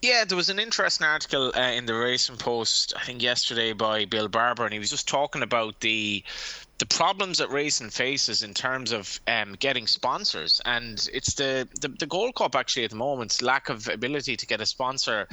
Yeah, 0.00 0.24
there 0.24 0.36
was 0.36 0.48
an 0.48 0.60
interesting 0.60 1.06
article 1.06 1.52
uh, 1.56 1.72
in 1.72 1.86
the 1.86 1.94
Racing 1.94 2.36
Post, 2.36 2.94
I 2.96 3.02
think 3.02 3.20
yesterday, 3.20 3.72
by 3.72 4.04
Bill 4.04 4.28
Barber, 4.28 4.62
and 4.62 4.72
he 4.72 4.78
was 4.78 4.90
just 4.90 5.08
talking 5.08 5.42
about 5.42 5.80
the 5.80 6.22
the 6.78 6.86
problems 6.86 7.38
that 7.38 7.50
racing 7.50 7.90
faces 7.90 8.44
in 8.44 8.54
terms 8.54 8.92
of 8.92 9.18
um, 9.26 9.56
getting 9.58 9.88
sponsors, 9.88 10.60
and 10.64 11.08
it's 11.12 11.34
the, 11.34 11.68
the 11.80 11.88
the 11.88 12.06
Gold 12.06 12.36
Cup 12.36 12.54
actually 12.54 12.84
at 12.84 12.90
the 12.90 12.96
moment 12.96 13.42
lack 13.42 13.68
of 13.68 13.88
ability 13.88 14.36
to 14.36 14.46
get 14.46 14.60
a 14.60 14.66
sponsor 14.66 15.26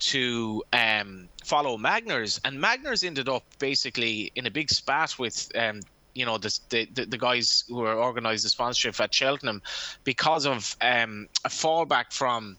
to 0.00 0.64
um, 0.72 1.28
follow 1.44 1.78
Magners, 1.78 2.40
and 2.44 2.58
Magners 2.58 3.04
ended 3.04 3.28
up 3.28 3.44
basically 3.60 4.32
in 4.34 4.46
a 4.46 4.50
big 4.50 4.68
spat 4.68 5.16
with. 5.18 5.48
Um, 5.56 5.80
you 6.14 6.26
know 6.26 6.36
the, 6.36 6.58
the 6.70 7.04
the 7.04 7.18
guys 7.18 7.62
who 7.68 7.84
are 7.84 7.96
organised 7.96 8.42
the 8.42 8.48
sponsorship 8.48 8.98
at 9.00 9.14
Cheltenham 9.14 9.62
because 10.02 10.46
of 10.46 10.76
um, 10.80 11.28
a 11.44 11.48
fallback 11.48 12.12
from 12.12 12.56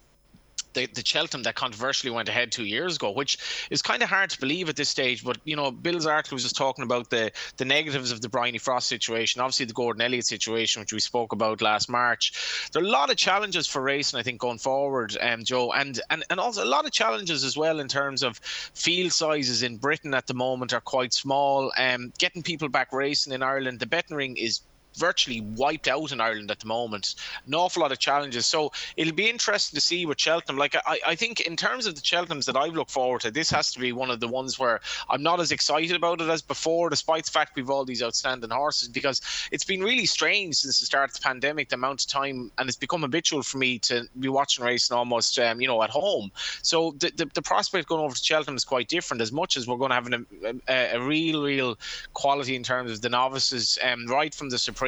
the, 0.80 0.94
the 0.94 1.06
Cheltenham 1.06 1.44
that 1.44 1.56
controversially 1.56 2.12
went 2.12 2.30
ahead 2.30 2.52
two 2.52 2.66
years 2.66 2.96
ago, 2.96 3.12
which 3.12 3.38
is 3.70 3.82
kind 3.82 4.02
of 4.04 4.10
hard 4.10 4.30
to 4.32 4.40
believe 4.40 4.70
at 4.70 4.76
this 4.76 4.90
stage. 4.90 5.24
But 5.24 5.38
you 5.44 5.56
know, 5.56 5.72
Bill's 5.72 6.06
article 6.06 6.36
was 6.36 6.44
just 6.44 6.56
talking 6.56 6.84
about 6.84 7.10
the 7.10 7.32
the 7.58 7.66
negatives 7.66 8.12
of 8.12 8.22
the 8.22 8.30
Bryony 8.30 8.58
Frost 8.58 8.88
situation, 8.88 9.42
obviously 9.42 9.66
the 9.66 9.74
Gordon 9.74 10.02
Elliott 10.02 10.26
situation, 10.26 10.82
which 10.82 10.94
we 10.94 11.00
spoke 11.00 11.34
about 11.34 11.62
last 11.62 11.90
March. 11.90 12.70
There 12.72 12.82
are 12.82 12.86
a 12.86 12.90
lot 12.90 13.10
of 13.10 13.18
challenges 13.18 13.68
for 13.68 13.82
racing, 13.82 14.20
I 14.20 14.24
think, 14.24 14.40
going 14.40 14.60
forward, 14.60 15.18
um, 15.20 15.44
Joe, 15.44 15.72
and 15.72 16.00
and 16.10 16.24
and 16.30 16.40
also 16.40 16.64
a 16.64 16.66
lot 16.66 16.86
of 16.86 16.92
challenges 16.92 17.44
as 17.44 17.58
well 17.58 17.80
in 17.80 17.88
terms 17.88 18.24
of 18.24 18.38
field 18.38 19.12
sizes 19.12 19.64
in 19.64 19.78
Britain 19.78 20.14
at 20.14 20.28
the 20.28 20.34
moment 20.34 20.74
are 20.74 20.82
quite 20.82 21.14
small. 21.14 21.72
Um, 21.78 22.14
getting 22.18 22.44
people 22.44 22.70
back 22.70 22.94
racing 22.94 23.34
in 23.34 23.44
Ireland, 23.44 23.80
the 23.80 23.86
betting 23.86 24.16
ring 24.16 24.38
is 24.38 24.62
virtually 24.98 25.42
wiped 25.42 25.88
out 25.88 26.12
in 26.12 26.22
Ireland 26.22 26.52
at 26.52 26.60
the 26.60 26.68
moment. 26.68 27.16
An 27.46 27.54
awful 27.54 27.82
lot 27.82 27.92
of 27.92 28.00
challenges. 28.00 28.46
So 28.46 28.72
it'll 28.98 29.14
be 29.14 29.30
interesting 29.30 29.78
to 29.78 29.82
see 29.82 30.06
with 30.06 30.20
Cheltenham. 30.20 30.58
Like 30.58 30.76
I, 30.76 31.00
I 31.08 31.16
think 31.16 31.42
in 31.42 31.56
terms 31.56 31.86
of 31.86 31.96
the 31.96 32.02
Cheltenhams 32.02 32.46
that 32.46 32.58
I've 32.58 32.74
looked 32.74 32.92
forward 32.92 33.22
to, 33.22 33.32
this 33.32 33.50
has 33.52 33.72
to 33.74 33.80
be 33.80 33.92
one 33.92 34.10
of 34.10 34.20
the 34.20 34.28
ones 34.28 34.60
where 34.60 34.82
I'm 35.10 35.24
not 35.24 35.40
as 35.40 35.52
excited 35.52 35.96
about 35.96 36.22
it 36.22 36.30
as 36.30 36.42
before, 36.42 36.90
despite 36.90 37.26
the 37.26 37.32
fact 37.32 37.56
we've 37.56 37.70
all 37.70 37.86
these 37.86 38.04
outstanding 38.04 38.50
horses, 38.50 38.90
because 38.90 39.22
it's 39.52 39.64
been 39.64 39.82
really 39.82 40.06
strange 40.06 40.56
since 40.56 40.80
the 40.80 40.86
start 40.86 41.12
of 41.12 41.16
the 41.16 41.22
pandemic, 41.22 41.70
the 41.70 41.76
amount 41.76 42.02
of 42.02 42.08
time, 42.08 42.52
and 42.58 42.68
it's 42.68 42.78
become 42.78 43.02
habitual 43.02 43.44
for 43.44 43.58
me 43.58 43.80
to 43.80 44.08
be 44.20 44.28
watching 44.28 44.66
racing 44.66 44.98
almost, 44.98 45.38
um, 45.40 45.62
you 45.62 45.68
know, 45.68 45.82
at 45.84 45.90
home. 45.90 46.32
So 46.62 46.96
the, 46.98 47.12
the, 47.16 47.30
the 47.34 47.42
prospect 47.42 47.88
going 47.88 48.04
over 48.04 48.16
to 48.16 48.24
Cheltenham 48.24 48.58
is 48.58 48.66
quite 48.66 48.88
different, 48.88 49.22
as 49.22 49.32
much 49.32 49.56
as 49.56 49.68
we're 49.68 49.78
going 49.78 49.90
to 49.90 49.96
have 49.96 50.08
an, 50.08 50.62
a, 50.68 50.96
a 50.96 51.02
real, 51.02 51.44
real 51.44 51.78
quality 52.14 52.56
in 52.56 52.64
terms 52.64 52.92
of 52.92 53.02
the 53.02 53.10
novices, 53.10 53.78
um, 53.84 54.06
right 54.08 54.34
from 54.34 54.50
the 54.50 54.58
Supreme 54.58 54.79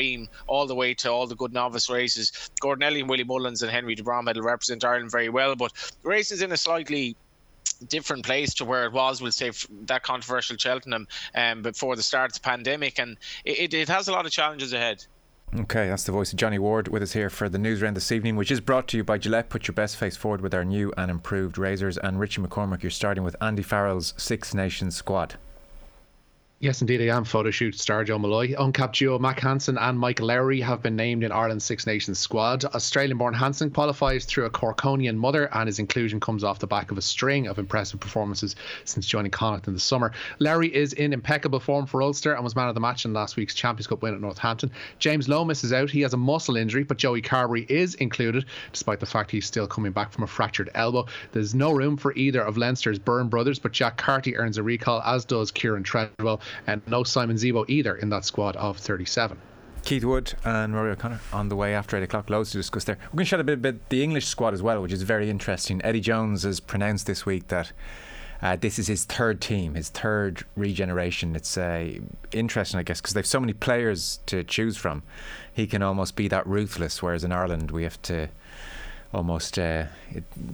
all 0.47 0.67
the 0.67 0.75
way 0.75 0.93
to 0.95 1.09
all 1.09 1.27
the 1.27 1.35
good 1.35 1.53
novice 1.53 1.89
races. 1.89 2.49
Gordon 2.59 2.83
Elliott, 2.83 3.07
Willie 3.07 3.23
Mullins, 3.23 3.61
and 3.61 3.71
Henry 3.71 3.95
de 3.95 4.03
Bromhead 4.03 4.35
will 4.35 4.43
represent 4.43 4.83
Ireland 4.83 5.11
very 5.11 5.29
well, 5.29 5.55
but 5.55 5.71
races 6.03 6.41
in 6.41 6.51
a 6.51 6.57
slightly 6.57 7.15
different 7.87 8.25
place 8.25 8.53
to 8.55 8.65
where 8.65 8.85
it 8.85 8.93
was, 8.93 9.21
we'll 9.21 9.31
say, 9.31 9.51
that 9.85 10.03
controversial 10.03 10.57
Cheltenham 10.57 11.07
um, 11.35 11.61
before 11.61 11.95
the 11.95 12.03
start 12.03 12.31
of 12.31 12.35
the 12.35 12.41
pandemic. 12.41 12.99
And 12.99 13.17
it, 13.45 13.73
it 13.73 13.87
has 13.87 14.07
a 14.07 14.11
lot 14.11 14.25
of 14.25 14.31
challenges 14.31 14.73
ahead. 14.73 15.05
Okay, 15.53 15.89
that's 15.89 16.05
the 16.05 16.13
voice 16.13 16.31
of 16.31 16.39
Johnny 16.39 16.59
Ward 16.59 16.87
with 16.87 17.03
us 17.03 17.11
here 17.11 17.29
for 17.29 17.49
the 17.49 17.57
news 17.57 17.81
round 17.81 17.97
this 17.97 18.11
evening, 18.11 18.37
which 18.37 18.51
is 18.51 18.61
brought 18.61 18.87
to 18.89 18.97
you 18.97 19.03
by 19.03 19.17
Gillette. 19.17 19.49
Put 19.49 19.67
your 19.67 19.73
best 19.73 19.97
face 19.97 20.15
forward 20.15 20.39
with 20.39 20.53
our 20.53 20.63
new 20.63 20.93
and 20.95 21.11
improved 21.11 21.57
razors. 21.57 21.97
And 21.97 22.19
Richie 22.19 22.41
McCormack, 22.41 22.83
you're 22.83 22.89
starting 22.89 23.23
with 23.23 23.35
Andy 23.41 23.61
Farrell's 23.61 24.13
Six 24.15 24.53
Nations 24.53 24.95
squad. 24.95 25.35
Yes, 26.61 26.79
indeed, 26.79 27.01
I 27.01 27.17
am. 27.17 27.23
Photo 27.23 27.49
shoot 27.49 27.73
star 27.73 28.03
Joe 28.03 28.19
Molloy. 28.19 28.53
Uncapped 28.55 28.95
duo 28.95 29.17
Mac 29.17 29.39
Hansen 29.39 29.79
and 29.79 29.97
Mike 29.97 30.19
Lowry 30.19 30.61
have 30.61 30.83
been 30.83 30.95
named 30.95 31.23
in 31.23 31.31
Ireland's 31.31 31.65
Six 31.65 31.87
Nations 31.87 32.19
squad. 32.19 32.63
Australian 32.65 33.17
born 33.17 33.33
Hansen 33.33 33.71
qualifies 33.71 34.25
through 34.25 34.45
a 34.45 34.51
Corkonian 34.51 35.15
mother, 35.15 35.49
and 35.55 35.65
his 35.65 35.79
inclusion 35.79 36.19
comes 36.19 36.43
off 36.43 36.59
the 36.59 36.67
back 36.67 36.91
of 36.91 36.99
a 36.99 37.01
string 37.01 37.47
of 37.47 37.57
impressive 37.57 37.99
performances 37.99 38.55
since 38.85 39.07
joining 39.07 39.31
Connacht 39.31 39.67
in 39.67 39.73
the 39.73 39.79
summer. 39.79 40.11
Lowry 40.37 40.71
is 40.71 40.93
in 40.93 41.13
impeccable 41.13 41.59
form 41.59 41.87
for 41.87 42.03
Ulster 42.03 42.33
and 42.33 42.43
was 42.43 42.55
man 42.55 42.67
of 42.67 42.75
the 42.75 42.79
match 42.79 43.05
in 43.05 43.13
last 43.13 43.37
week's 43.37 43.55
Champions 43.55 43.87
Cup 43.87 44.03
win 44.03 44.13
at 44.13 44.21
Northampton. 44.21 44.69
James 44.99 45.27
Lomas 45.27 45.63
is 45.63 45.73
out. 45.73 45.89
He 45.89 46.01
has 46.01 46.13
a 46.13 46.17
muscle 46.17 46.57
injury, 46.57 46.83
but 46.83 46.97
Joey 46.97 47.23
Carbery 47.23 47.67
is 47.71 47.95
included, 47.95 48.45
despite 48.71 48.99
the 48.99 49.07
fact 49.07 49.31
he's 49.31 49.47
still 49.47 49.65
coming 49.65 49.93
back 49.93 50.11
from 50.11 50.25
a 50.25 50.27
fractured 50.27 50.69
elbow. 50.75 51.07
There's 51.31 51.55
no 51.55 51.71
room 51.71 51.97
for 51.97 52.13
either 52.13 52.43
of 52.43 52.55
Leinster's 52.55 52.99
Byrne 52.99 53.29
brothers, 53.29 53.57
but 53.57 53.71
Jack 53.71 53.97
Carty 53.97 54.37
earns 54.37 54.59
a 54.59 54.63
recall, 54.63 55.01
as 55.01 55.25
does 55.25 55.49
Kieran 55.49 55.81
Treadwell 55.81 56.39
and 56.67 56.81
no 56.87 57.03
Simon 57.03 57.35
Zebo 57.35 57.65
either 57.67 57.95
in 57.95 58.09
that 58.09 58.25
squad 58.25 58.55
of 58.55 58.77
37. 58.77 59.37
Keith 59.83 60.03
Wood 60.03 60.33
and 60.43 60.75
Rory 60.75 60.91
O'Connor 60.91 61.19
on 61.33 61.49
the 61.49 61.55
way 61.55 61.73
after 61.73 61.97
8 61.97 62.03
o'clock. 62.03 62.29
Loads 62.29 62.51
to 62.51 62.57
discuss 62.57 62.83
there. 62.83 62.97
We're 63.11 63.17
going 63.17 63.25
to 63.25 63.29
chat 63.29 63.39
a 63.39 63.43
bit 63.43 63.55
about 63.55 63.89
the 63.89 64.03
English 64.03 64.27
squad 64.27 64.53
as 64.53 64.61
well, 64.61 64.81
which 64.81 64.91
is 64.91 65.01
very 65.01 65.29
interesting. 65.29 65.81
Eddie 65.83 66.01
Jones 66.01 66.43
has 66.43 66.59
pronounced 66.59 67.07
this 67.07 67.25
week 67.25 67.47
that 67.47 67.71
uh, 68.41 68.55
this 68.55 68.79
is 68.79 68.87
his 68.87 69.05
third 69.05 69.39
team, 69.39 69.75
his 69.75 69.89
third 69.89 70.45
regeneration. 70.55 71.35
It's 71.35 71.57
uh, 71.57 71.99
interesting, 72.31 72.79
I 72.79 72.83
guess, 72.83 72.99
because 72.99 73.13
they've 73.13 73.25
so 73.25 73.39
many 73.39 73.53
players 73.53 74.19
to 74.27 74.43
choose 74.43 74.77
from. 74.77 75.03
He 75.53 75.67
can 75.67 75.83
almost 75.83 76.15
be 76.15 76.27
that 76.27 76.45
ruthless, 76.47 77.01
whereas 77.03 77.23
in 77.23 77.31
Ireland 77.31 77.71
we 77.71 77.83
have 77.83 78.01
to 78.03 78.29
almost 79.13 79.59
uh, 79.59 79.85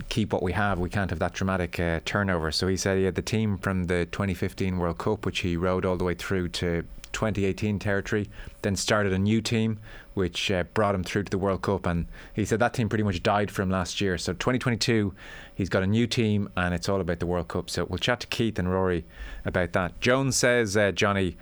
keep 0.09 0.33
what 0.33 0.43
we 0.43 0.53
have. 0.53 0.79
We 0.79 0.89
can't 0.89 1.09
have 1.09 1.19
that 1.19 1.33
dramatic 1.33 1.79
uh, 1.79 1.99
turnover. 2.05 2.51
So 2.51 2.67
he 2.67 2.77
said 2.77 2.97
he 2.97 3.03
had 3.03 3.15
the 3.15 3.21
team 3.21 3.57
from 3.57 3.85
the 3.85 4.05
2015 4.07 4.77
World 4.77 4.97
Cup, 4.97 5.25
which 5.25 5.39
he 5.39 5.55
rode 5.55 5.85
all 5.85 5.97
the 5.97 6.03
way 6.03 6.13
through 6.13 6.49
to 6.49 6.83
2018 7.13 7.79
territory, 7.79 8.29
then 8.61 8.75
started 8.75 9.11
a 9.11 9.17
new 9.17 9.41
team, 9.41 9.79
which 10.13 10.51
uh, 10.51 10.63
brought 10.75 10.93
him 10.93 11.03
through 11.03 11.23
to 11.23 11.31
the 11.31 11.37
World 11.37 11.61
Cup. 11.63 11.85
And 11.85 12.05
he 12.33 12.45
said 12.45 12.59
that 12.59 12.73
team 12.73 12.89
pretty 12.89 13.03
much 13.03 13.23
died 13.23 13.49
from 13.49 13.69
last 13.69 14.01
year. 14.01 14.17
So 14.17 14.33
2022, 14.33 15.13
he's 15.55 15.69
got 15.69 15.83
a 15.83 15.87
new 15.87 16.05
team, 16.05 16.49
and 16.55 16.73
it's 16.73 16.87
all 16.87 17.01
about 17.01 17.19
the 17.19 17.25
World 17.25 17.47
Cup. 17.47 17.69
So 17.69 17.85
we'll 17.85 17.97
chat 17.97 18.19
to 18.19 18.27
Keith 18.27 18.59
and 18.59 18.69
Rory 18.71 19.05
about 19.45 19.73
that. 19.73 19.99
Jones 19.99 20.35
says, 20.35 20.77
uh, 20.77 20.91
Johnny, 20.91 21.37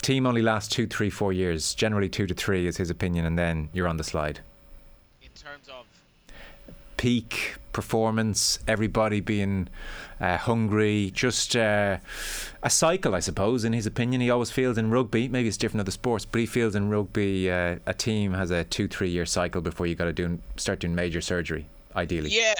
team 0.00 0.26
only 0.26 0.42
lasts 0.42 0.74
two, 0.74 0.86
three, 0.86 1.10
four 1.10 1.32
years. 1.32 1.74
Generally, 1.74 2.08
two 2.10 2.26
to 2.26 2.34
three 2.34 2.66
is 2.66 2.76
his 2.76 2.90
opinion, 2.90 3.26
and 3.26 3.38
then 3.38 3.68
you're 3.72 3.88
on 3.88 3.96
the 3.96 4.04
slide. 4.04 4.40
In 5.22 5.30
terms 5.30 5.68
of 5.68 5.84
peak 6.98 7.54
performance, 7.72 8.58
everybody 8.68 9.20
being 9.20 9.68
uh, 10.20 10.36
hungry, 10.36 11.10
just 11.14 11.56
uh, 11.56 11.96
a 12.62 12.68
cycle, 12.68 13.14
I 13.14 13.20
suppose, 13.20 13.64
in 13.64 13.72
his 13.72 13.86
opinion. 13.86 14.20
He 14.20 14.28
always 14.28 14.50
feels 14.50 14.76
in 14.76 14.90
rugby, 14.90 15.28
maybe 15.28 15.48
it's 15.48 15.56
different 15.56 15.80
other 15.80 15.92
sports, 15.92 16.26
but 16.26 16.40
he 16.40 16.46
feels 16.46 16.74
in 16.74 16.90
rugby 16.90 17.50
uh, 17.50 17.76
a 17.86 17.94
team 17.94 18.34
has 18.34 18.50
a 18.50 18.64
two, 18.64 18.88
three 18.88 19.08
year 19.08 19.24
cycle 19.24 19.62
before 19.62 19.86
you 19.86 19.94
got 19.94 20.04
to 20.04 20.12
do 20.12 20.38
start 20.56 20.80
doing 20.80 20.94
major 20.94 21.20
surgery, 21.20 21.66
ideally. 21.96 22.30
Yeah. 22.30 22.54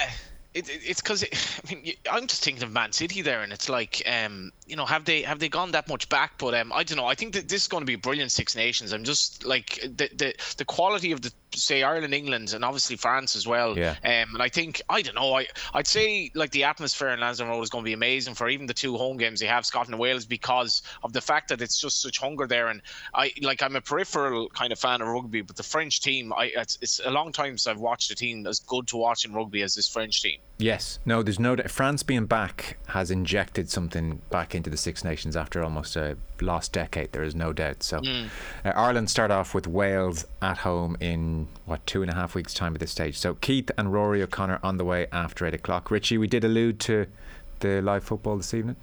It, 0.55 0.67
it, 0.67 0.81
it's 0.83 1.01
because 1.01 1.21
it, 1.21 1.61
I 1.69 1.75
mean 1.75 1.93
I'm 2.09 2.25
just 2.25 2.43
thinking 2.43 2.63
of 2.63 2.71
Man 2.71 2.91
City 2.91 3.21
there, 3.21 3.41
and 3.43 3.53
it's 3.53 3.69
like 3.69 4.01
um, 4.07 4.51
you 4.69 4.75
know 4.75 4.85
have 4.85 5.05
they 5.05 5.23
have 5.23 5.39
they 5.39 5.49
gone 5.49 5.71
that 5.71 5.87
much 5.87 6.07
back? 6.09 6.37
But 6.37 6.53
um, 6.53 6.71
I 6.71 6.83
don't 6.83 6.97
know. 6.97 7.07
I 7.07 7.15
think 7.15 7.33
that 7.33 7.49
this 7.49 7.63
is 7.63 7.67
going 7.67 7.81
to 7.81 7.85
be 7.85 7.95
a 7.95 7.97
brilliant 7.97 8.31
Six 8.31 8.55
Nations. 8.55 8.93
I'm 8.93 9.03
just 9.03 9.45
like 9.45 9.79
the 9.81 10.09
the, 10.15 10.33
the 10.57 10.65
quality 10.65 11.11
of 11.11 11.21
the 11.21 11.31
say 11.55 11.83
Ireland, 11.83 12.13
England, 12.13 12.53
and 12.53 12.63
obviously 12.63 12.95
France 12.95 13.35
as 13.35 13.47
well. 13.47 13.77
Yeah. 13.77 13.95
Um, 14.03 14.35
and 14.35 14.41
I 14.41 14.49
think 14.49 14.81
I 14.89 15.01
don't 15.01 15.15
know. 15.15 15.33
I 15.35 15.47
I'd 15.73 15.87
say 15.87 16.31
like 16.35 16.51
the 16.51 16.65
atmosphere 16.65 17.09
in 17.09 17.19
Lansdowne 17.19 17.49
Road 17.49 17.61
is 17.61 17.69
going 17.69 17.83
to 17.83 17.89
be 17.89 17.93
amazing 17.93 18.35
for 18.35 18.47
even 18.47 18.67
the 18.67 18.73
two 18.73 18.97
home 18.97 19.17
games 19.17 19.39
they 19.39 19.47
have 19.47 19.65
Scotland 19.65 19.93
and 19.93 19.99
Wales 19.99 20.25
because 20.25 20.83
of 21.03 21.13
the 21.13 21.21
fact 21.21 21.49
that 21.49 21.61
it's 21.61 21.79
just 21.79 22.01
such 22.01 22.19
hunger 22.19 22.47
there. 22.47 22.67
And 22.67 22.81
I 23.13 23.31
like 23.41 23.63
I'm 23.63 23.75
a 23.75 23.81
peripheral 23.81 24.49
kind 24.49 24.71
of 24.71 24.79
fan 24.79 25.01
of 25.01 25.07
rugby, 25.07 25.41
but 25.41 25.55
the 25.55 25.63
French 25.63 26.01
team, 26.01 26.31
I 26.33 26.51
it's, 26.55 26.77
it's 26.81 27.01
a 27.03 27.11
long 27.11 27.31
time 27.31 27.57
since 27.57 27.67
I've 27.67 27.81
watched 27.81 28.11
a 28.11 28.15
team 28.15 28.45
as 28.45 28.59
good 28.59 28.87
to 28.89 28.97
watch 28.97 29.25
in 29.25 29.33
rugby 29.33 29.61
as 29.63 29.75
this 29.75 29.87
French 29.87 30.21
team. 30.21 30.39
Yes, 30.59 30.99
no, 31.05 31.23
there's 31.23 31.39
no 31.39 31.55
doubt. 31.55 31.71
France 31.71 32.03
being 32.03 32.25
back 32.25 32.77
has 32.87 33.11
injected 33.11 33.69
something 33.69 34.21
back 34.29 34.53
into 34.53 34.69
the 34.69 34.75
Six 34.75 35.05
Nations 35.05 35.37
after 35.37 35.63
almost 35.63 35.95
a 35.95 36.17
lost 36.41 36.73
decade. 36.73 37.13
There 37.13 37.23
is 37.23 37.33
no 37.33 37.53
doubt. 37.53 37.81
So, 37.81 38.01
mm. 38.01 38.27
uh, 38.65 38.73
Ireland 38.75 39.09
start 39.09 39.31
off 39.31 39.55
with 39.55 39.67
Wales 39.67 40.25
at 40.41 40.57
home 40.57 40.97
in 40.99 41.47
what 41.65 41.85
two 41.87 42.01
and 42.01 42.11
a 42.11 42.13
half 42.13 42.35
weeks' 42.35 42.53
time 42.53 42.73
at 42.73 42.81
this 42.81 42.91
stage. 42.91 43.17
So, 43.17 43.35
Keith 43.35 43.71
and 43.77 43.93
Rory 43.93 44.21
O'Connor 44.21 44.59
on 44.61 44.75
the 44.75 44.83
way 44.83 45.07
after 45.13 45.45
eight 45.45 45.53
o'clock. 45.53 45.89
Richie, 45.89 46.17
we 46.17 46.27
did 46.27 46.43
allude 46.43 46.81
to 46.81 47.07
the 47.59 47.81
live 47.81 48.03
football 48.03 48.37
this 48.37 48.53
evening? 48.53 48.75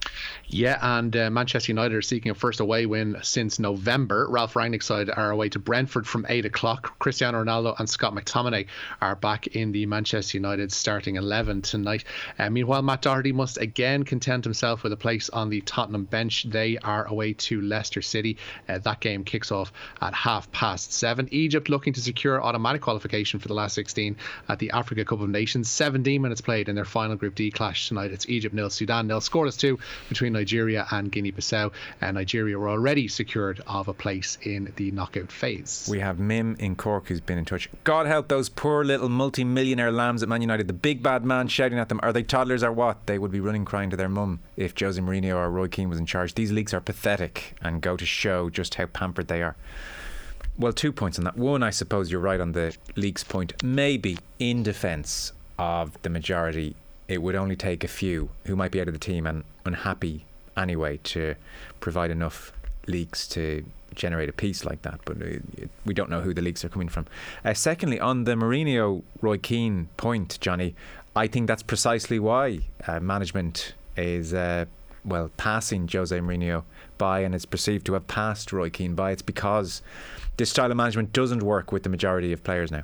Yeah, 0.47 0.79
and 0.81 1.15
uh, 1.17 1.31
Manchester 1.31 1.73
United 1.73 1.95
are 1.95 2.03
seeking 2.03 2.31
a 2.31 2.35
first 2.35 2.61
away 2.61 2.87
win 2.87 3.17
since 3.23 3.59
November. 3.59 4.27
Ralf 4.29 4.55
Rangnick's 4.55 4.87
side 4.87 5.11
are 5.11 5.31
away 5.31 5.49
to 5.51 5.59
Brentford 5.59 6.07
from 6.07 6.27
8 6.29 6.45
o'clock. 6.45 6.99
Cristiano 6.99 7.43
Ronaldo 7.43 7.75
and 7.79 7.89
Scott 7.89 8.15
McTominay 8.15 8.67
are 9.01 9.17
back 9.17 9.49
in 9.49 9.73
the 9.73 9.87
Manchester 9.87 10.39
United 10.39 10.73
starting 10.73 11.17
11 11.17 11.63
tonight. 11.63 12.05
Uh, 12.39 12.51
meanwhile, 12.51 12.83
Matt 12.83 13.03
Doherty 13.03 13.33
must 13.33 13.59
again 13.59 14.05
content 14.05 14.45
himself 14.45 14.83
with 14.83 14.93
a 14.93 14.97
place 14.97 15.31
on 15.31 15.49
the 15.49 15.61
Tottenham 15.63 16.05
bench. 16.05 16.45
They 16.45 16.79
are 16.79 17.07
away 17.07 17.33
to 17.35 17.61
Leicester 17.61 18.03
City. 18.03 18.37
Uh, 18.69 18.79
that 18.79 19.01
game 19.01 19.25
kicks 19.25 19.51
off 19.51 19.73
at 20.01 20.15
half 20.15 20.51
past 20.53 20.93
seven. 20.93 21.29
Egypt 21.33 21.69
looking 21.69 21.93
to 21.95 22.01
secure 22.01 22.43
automatic 22.43 22.83
qualification 22.83 23.41
for 23.41 23.49
the 23.49 23.55
last 23.55 23.75
16 23.75 24.17
at 24.49 24.59
the 24.59 24.71
Africa 24.71 25.05
Cup 25.05 25.21
of 25.21 25.29
Nations. 25.29 25.71
17 25.71 26.21
minutes 26.21 26.41
played 26.41 26.69
in 26.69 26.75
their 26.75 26.85
final 26.85 27.17
Group 27.17 27.35
D 27.35 27.51
clash 27.51 27.89
tonight. 27.89 28.13
It's 28.13 28.29
Egypt 28.29 28.55
nil, 28.55 28.66
Sudan 28.69 29.07
nil. 29.07 29.21
Scoreless 29.21 29.59
two 29.59 29.79
between 30.09 30.27
between 30.27 30.33
Nigeria 30.33 30.87
and 30.91 31.11
Guinea-Bissau. 31.11 31.73
And 32.01 32.17
Nigeria 32.17 32.59
were 32.59 32.69
already 32.69 33.09
secured 33.09 33.63
of 33.67 33.89
a 33.89 33.95
place 33.95 34.39
in 34.43 34.73
the 34.77 34.91
knockout 34.91 35.31
phase. 35.31 35.87
We 35.91 36.01
have 36.01 36.19
Mim 36.19 36.57
in 36.59 36.77
Cork 36.77 37.09
who's 37.09 37.21
been 37.21 37.39
in 37.39 37.45
touch. 37.45 37.69
God 37.85 38.07
help 38.07 38.29
those 38.29 38.49
poor 38.49 38.85
little 38.85 39.09
multi-millionaire 39.09 39.93
lambs 39.93 40.23
at 40.23 40.29
Man 40.29 40.41
United. 40.41 40.67
The 40.67 40.73
big 40.73 41.03
bad 41.03 41.25
man 41.25 41.49
shouting 41.49 41.79
at 41.79 41.89
them. 41.89 42.01
Are 42.03 42.13
they 42.13 42.23
toddlers 42.23 42.63
or 42.63 42.73
what? 42.73 43.07
They 43.07 43.19
would 43.19 43.31
be 43.31 43.41
running 43.41 43.65
crying 43.65 43.91
to 43.91 43.97
their 43.97 44.09
mum 44.09 44.41
if 44.57 44.79
Jose 44.79 45.01
Mourinho 45.01 45.37
or 45.37 45.51
Roy 45.51 45.69
Keane 45.69 45.89
was 45.89 45.99
in 45.99 46.07
charge. 46.07 46.35
These 46.35 46.53
leagues 46.53 46.75
are 46.75 46.81
pathetic 46.81 47.55
and 47.63 47.81
go 47.81 47.97
to 47.97 48.07
show 48.07 48.51
just 48.51 48.75
how 48.75 48.87
pampered 48.87 49.29
they 49.29 49.43
are. 49.43 49.57
Well, 50.59 50.73
two 50.73 50.93
points 50.93 51.19
on 51.19 51.25
that. 51.25 51.37
One, 51.37 51.63
I 51.63 51.71
suppose 51.71 52.11
you're 52.11 52.21
right 52.21 52.41
on 52.41 52.53
the 52.53 52.75
league's 52.97 53.23
point. 53.23 53.63
Maybe 53.63 54.19
in 54.39 54.63
defence 54.63 55.33
of 55.59 56.01
the 56.03 56.09
majority, 56.09 56.75
it 57.09 57.23
would 57.23 57.35
only 57.35 57.57
take 57.57 57.85
a 57.85 57.89
few 57.89 58.31
who 58.45 58.57
might 58.57 58.71
be 58.71 58.81
out 58.81 58.89
of 58.89 58.95
the 58.95 59.01
team 59.01 59.27
and 59.27 59.45
unhappy 59.65 60.25
anyway 60.57 60.99
to 61.05 61.35
provide 61.81 62.11
enough 62.11 62.53
leaks 62.87 63.27
to 63.29 63.65
generate 63.95 64.29
a 64.29 64.33
piece 64.33 64.65
like 64.65 64.83
that. 64.83 65.01
But 65.05 65.23
uh, 65.23 65.67
we 65.85 65.95
don't 65.95 66.11
know 66.11 66.21
who 66.21 66.35
the 66.35 66.43
leaks 66.43 66.65
are 66.65 66.69
coming 66.69 66.89
from. 66.89 67.07
Uh, 67.45 67.55
secondly, 67.55 68.01
on 68.01 68.25
the 68.25 68.35
Mourinho 68.35 69.03
Roy 69.21 69.39
Keane 69.39 69.89
point, 69.97 70.39
Johnny, 70.41 70.75
I 71.15 71.27
think 71.27 71.47
that's 71.47 71.63
precisely 71.63 72.19
why 72.19 72.61
uh, 72.87 73.01
management 73.01 73.75
is 73.97 74.35
uh, 74.35 74.67
well 75.05 75.31
passing 75.37 75.89
Jose 75.89 76.17
Mourinho 76.19 76.65
by 76.99 77.21
and 77.21 77.35
is 77.35 77.47
perceived 77.47 77.87
to 77.87 77.95
have 77.95 78.07
passed 78.07 78.53
Roy 78.53 78.71
Keane 78.71 78.95
by. 78.95 79.13
It's 79.13 79.23
because 79.23 79.83
this 80.37 80.51
style 80.51 80.71
of 80.71 80.77
management 80.77 81.13
doesn't 81.13 81.43
work 81.43 81.73
with 81.73 81.83
the 81.83 81.89
majority 81.89 82.33
of 82.33 82.45
players 82.45 82.71
now. 82.71 82.83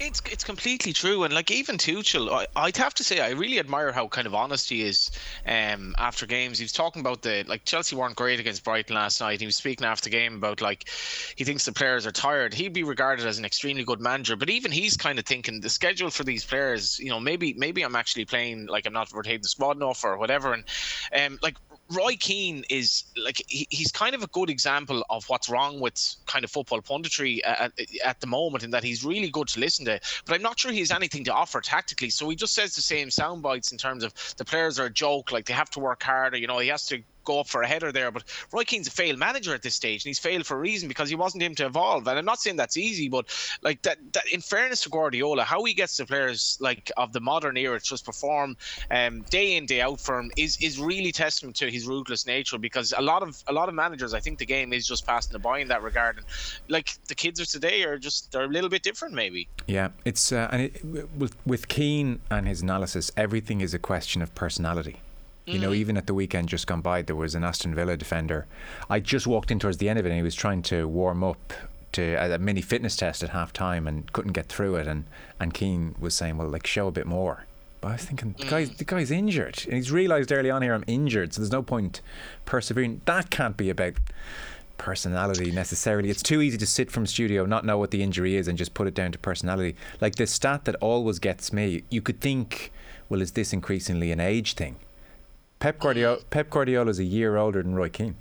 It's 0.00 0.22
it's 0.30 0.44
completely 0.44 0.92
true, 0.92 1.24
and 1.24 1.34
like 1.34 1.50
even 1.50 1.76
Tuchel, 1.76 2.30
I, 2.30 2.46
I'd 2.54 2.76
have 2.76 2.94
to 2.94 3.04
say 3.04 3.20
I 3.20 3.30
really 3.30 3.58
admire 3.58 3.90
how 3.90 4.06
kind 4.06 4.28
of 4.28 4.34
honest 4.34 4.70
he 4.70 4.82
is. 4.82 5.10
Um, 5.44 5.96
after 5.98 6.24
games, 6.24 6.58
he 6.58 6.64
was 6.64 6.72
talking 6.72 7.00
about 7.00 7.22
the 7.22 7.44
like 7.48 7.64
Chelsea 7.64 7.96
weren't 7.96 8.14
great 8.14 8.38
against 8.38 8.62
Brighton 8.62 8.94
last 8.94 9.20
night. 9.20 9.40
He 9.40 9.46
was 9.46 9.56
speaking 9.56 9.86
after 9.86 10.04
the 10.04 10.16
game 10.16 10.36
about 10.36 10.60
like 10.60 10.88
he 11.34 11.42
thinks 11.42 11.64
the 11.64 11.72
players 11.72 12.06
are 12.06 12.12
tired. 12.12 12.54
He'd 12.54 12.72
be 12.72 12.84
regarded 12.84 13.26
as 13.26 13.40
an 13.40 13.44
extremely 13.44 13.82
good 13.82 14.00
manager, 14.00 14.36
but 14.36 14.50
even 14.50 14.70
he's 14.70 14.96
kind 14.96 15.18
of 15.18 15.24
thinking 15.24 15.60
the 15.60 15.70
schedule 15.70 16.10
for 16.10 16.22
these 16.22 16.44
players. 16.44 17.00
You 17.00 17.08
know, 17.08 17.18
maybe 17.18 17.54
maybe 17.54 17.82
I'm 17.82 17.96
actually 17.96 18.24
playing 18.24 18.66
like 18.66 18.86
I'm 18.86 18.92
not 18.92 19.12
rotating 19.12 19.42
the 19.42 19.48
squad 19.48 19.78
enough 19.78 20.04
or 20.04 20.16
whatever. 20.16 20.52
And 20.52 20.64
um, 21.16 21.40
like 21.42 21.56
Roy 21.90 22.16
Keane 22.18 22.64
is 22.68 23.04
like 23.16 23.42
he, 23.48 23.66
he's 23.70 23.90
kind 23.90 24.14
of 24.14 24.22
a 24.22 24.26
good 24.28 24.50
example 24.50 25.04
of 25.08 25.24
what's 25.28 25.48
wrong 25.48 25.80
with 25.80 26.16
kind 26.26 26.44
of 26.44 26.50
football 26.50 26.82
punditry 26.82 27.40
uh, 27.44 27.68
at, 27.68 27.72
at, 28.04 28.20
the 28.20 28.26
moment, 28.26 28.64
in 28.64 28.70
that 28.70 28.84
he's 28.84 29.04
really 29.04 29.30
good 29.30 29.48
to 29.48 29.60
listen 29.60 29.86
to, 29.86 29.98
but 30.26 30.34
I'm 30.34 30.42
not 30.42 30.58
sure 30.58 30.70
he 30.70 30.80
has 30.80 30.90
anything 30.90 31.24
to 31.24 31.32
offer 31.32 31.60
tactically. 31.60 32.10
So 32.10 32.28
he 32.28 32.36
just 32.36 32.54
says 32.54 32.74
the 32.74 32.82
same 32.82 33.10
sound 33.10 33.42
bites 33.42 33.72
in 33.72 33.78
terms 33.78 34.04
of 34.04 34.12
the 34.36 34.44
players 34.44 34.78
are 34.78 34.86
a 34.86 34.90
joke, 34.90 35.32
like 35.32 35.46
they 35.46 35.54
have 35.54 35.70
to 35.70 35.80
work 35.80 36.02
harder. 36.02 36.36
You 36.36 36.46
know, 36.46 36.58
he 36.58 36.68
has 36.68 36.86
to 36.88 37.02
go 37.28 37.40
up 37.40 37.46
for 37.46 37.62
a 37.62 37.68
header 37.68 37.92
there. 37.92 38.10
But 38.10 38.24
Roy 38.52 38.64
Keane's 38.64 38.88
a 38.88 38.90
failed 38.90 39.18
manager 39.18 39.54
at 39.54 39.62
this 39.62 39.74
stage, 39.74 40.04
and 40.04 40.08
he's 40.08 40.18
failed 40.18 40.46
for 40.46 40.56
a 40.56 40.60
reason 40.60 40.88
because 40.88 41.08
he 41.08 41.14
wasn't 41.14 41.42
able 41.42 41.54
to 41.56 41.66
evolve. 41.66 42.08
And 42.08 42.18
I'm 42.18 42.24
not 42.24 42.40
saying 42.40 42.56
that's 42.56 42.76
easy, 42.76 43.08
but 43.08 43.26
like 43.62 43.82
that, 43.82 43.98
that 44.14 44.26
in 44.32 44.40
fairness 44.40 44.82
to 44.82 44.88
Guardiola, 44.88 45.44
how 45.44 45.62
he 45.64 45.74
gets 45.74 45.96
the 45.96 46.06
players 46.06 46.56
like 46.60 46.90
of 46.96 47.12
the 47.12 47.20
modern 47.20 47.56
era 47.56 47.78
to 47.78 47.84
just 47.84 48.04
perform 48.04 48.56
um, 48.90 49.22
day 49.30 49.56
in 49.56 49.66
day 49.66 49.82
out 49.82 50.00
for 50.00 50.18
him 50.18 50.30
is 50.36 50.56
is 50.60 50.80
really 50.80 51.12
testament 51.12 51.56
to 51.56 51.70
his 51.70 51.86
ruthless 51.86 52.26
nature. 52.26 52.58
Because 52.58 52.94
a 52.96 53.02
lot 53.02 53.22
of 53.22 53.42
a 53.46 53.52
lot 53.52 53.68
of 53.68 53.74
managers, 53.74 54.14
I 54.14 54.20
think 54.20 54.38
the 54.38 54.46
game 54.46 54.72
is 54.72 54.86
just 54.86 55.06
passing 55.06 55.32
the 55.32 55.38
by 55.38 55.58
in 55.58 55.68
that 55.68 55.82
regard. 55.82 56.16
And 56.16 56.26
like 56.68 56.96
the 57.08 57.14
kids 57.14 57.38
of 57.40 57.46
today 57.48 57.84
are 57.84 57.98
just 57.98 58.32
they're 58.32 58.44
a 58.44 58.48
little 58.48 58.70
bit 58.70 58.82
different, 58.82 59.14
maybe. 59.14 59.48
Yeah, 59.66 59.88
it's 60.04 60.32
uh, 60.32 60.48
and 60.50 60.62
it, 60.62 60.84
with 61.16 61.36
with 61.46 61.68
Keane 61.68 62.20
and 62.30 62.48
his 62.48 62.62
analysis, 62.62 63.12
everything 63.16 63.60
is 63.60 63.74
a 63.74 63.78
question 63.78 64.22
of 64.22 64.34
personality. 64.34 65.02
You 65.48 65.58
know, 65.58 65.70
mm. 65.70 65.76
even 65.76 65.96
at 65.96 66.06
the 66.06 66.14
weekend 66.14 66.48
just 66.48 66.66
gone 66.66 66.80
by, 66.80 67.02
there 67.02 67.16
was 67.16 67.34
an 67.34 67.44
Aston 67.44 67.74
Villa 67.74 67.96
defender. 67.96 68.46
I 68.90 69.00
just 69.00 69.26
walked 69.26 69.50
in 69.50 69.58
towards 69.58 69.78
the 69.78 69.88
end 69.88 69.98
of 69.98 70.06
it, 70.06 70.10
and 70.10 70.16
he 70.16 70.22
was 70.22 70.34
trying 70.34 70.62
to 70.62 70.86
warm 70.86 71.24
up 71.24 71.52
to 71.92 72.14
a 72.14 72.38
mini 72.38 72.60
fitness 72.60 72.96
test 72.96 73.22
at 73.22 73.30
half 73.30 73.52
time 73.52 73.86
and 73.88 74.12
couldn't 74.12 74.32
get 74.32 74.46
through 74.46 74.76
it. 74.76 74.86
And 74.86 75.04
and 75.40 75.54
Keane 75.54 75.94
was 75.98 76.14
saying, 76.14 76.36
"Well, 76.36 76.48
like 76.48 76.66
show 76.66 76.86
a 76.86 76.92
bit 76.92 77.06
more." 77.06 77.46
But 77.80 77.88
I 77.88 77.92
was 77.92 78.04
thinking, 78.04 78.34
the 78.36 78.46
guy's, 78.46 78.70
the 78.70 78.84
guy's 78.84 79.12
injured, 79.12 79.62
and 79.66 79.74
he's 79.74 79.92
realised 79.92 80.32
early 80.32 80.50
on 80.50 80.62
here 80.62 80.74
I'm 80.74 80.82
injured, 80.88 81.32
so 81.32 81.40
there's 81.40 81.52
no 81.52 81.62
point 81.62 82.00
persevering. 82.44 83.02
That 83.04 83.30
can't 83.30 83.56
be 83.56 83.70
about 83.70 83.94
personality 84.78 85.50
necessarily. 85.50 86.10
It's 86.10 86.22
too 86.22 86.40
easy 86.40 86.58
to 86.58 86.66
sit 86.66 86.90
from 86.90 87.06
studio, 87.06 87.46
not 87.46 87.64
know 87.64 87.78
what 87.78 87.90
the 87.90 88.02
injury 88.02 88.36
is, 88.36 88.48
and 88.48 88.58
just 88.58 88.74
put 88.74 88.86
it 88.88 88.94
down 88.94 89.12
to 89.12 89.18
personality. 89.18 89.76
Like 90.00 90.16
the 90.16 90.26
stat 90.26 90.64
that 90.64 90.74
always 90.76 91.18
gets 91.18 91.52
me, 91.52 91.84
you 91.88 92.02
could 92.02 92.20
think, 92.20 92.72
well, 93.08 93.20
is 93.20 93.32
this 93.32 93.52
increasingly 93.52 94.10
an 94.10 94.20
age 94.20 94.54
thing? 94.54 94.76
Pep 95.60 95.78
Guardiola, 95.80 96.18
Pep 96.30 96.50
Guardiola 96.50 96.90
is 96.90 96.98
a 96.98 97.04
year 97.04 97.36
older 97.36 97.62
than 97.62 97.74
Roy 97.74 97.88
Keane. 97.88 98.16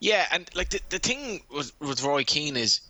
Yeah, 0.00 0.26
and 0.32 0.50
like 0.54 0.70
the, 0.70 0.80
the 0.90 0.98
thing 0.98 1.42
with 1.54 1.72
with 1.80 2.02
Roy 2.02 2.24
Keane 2.24 2.56
is, 2.56 2.80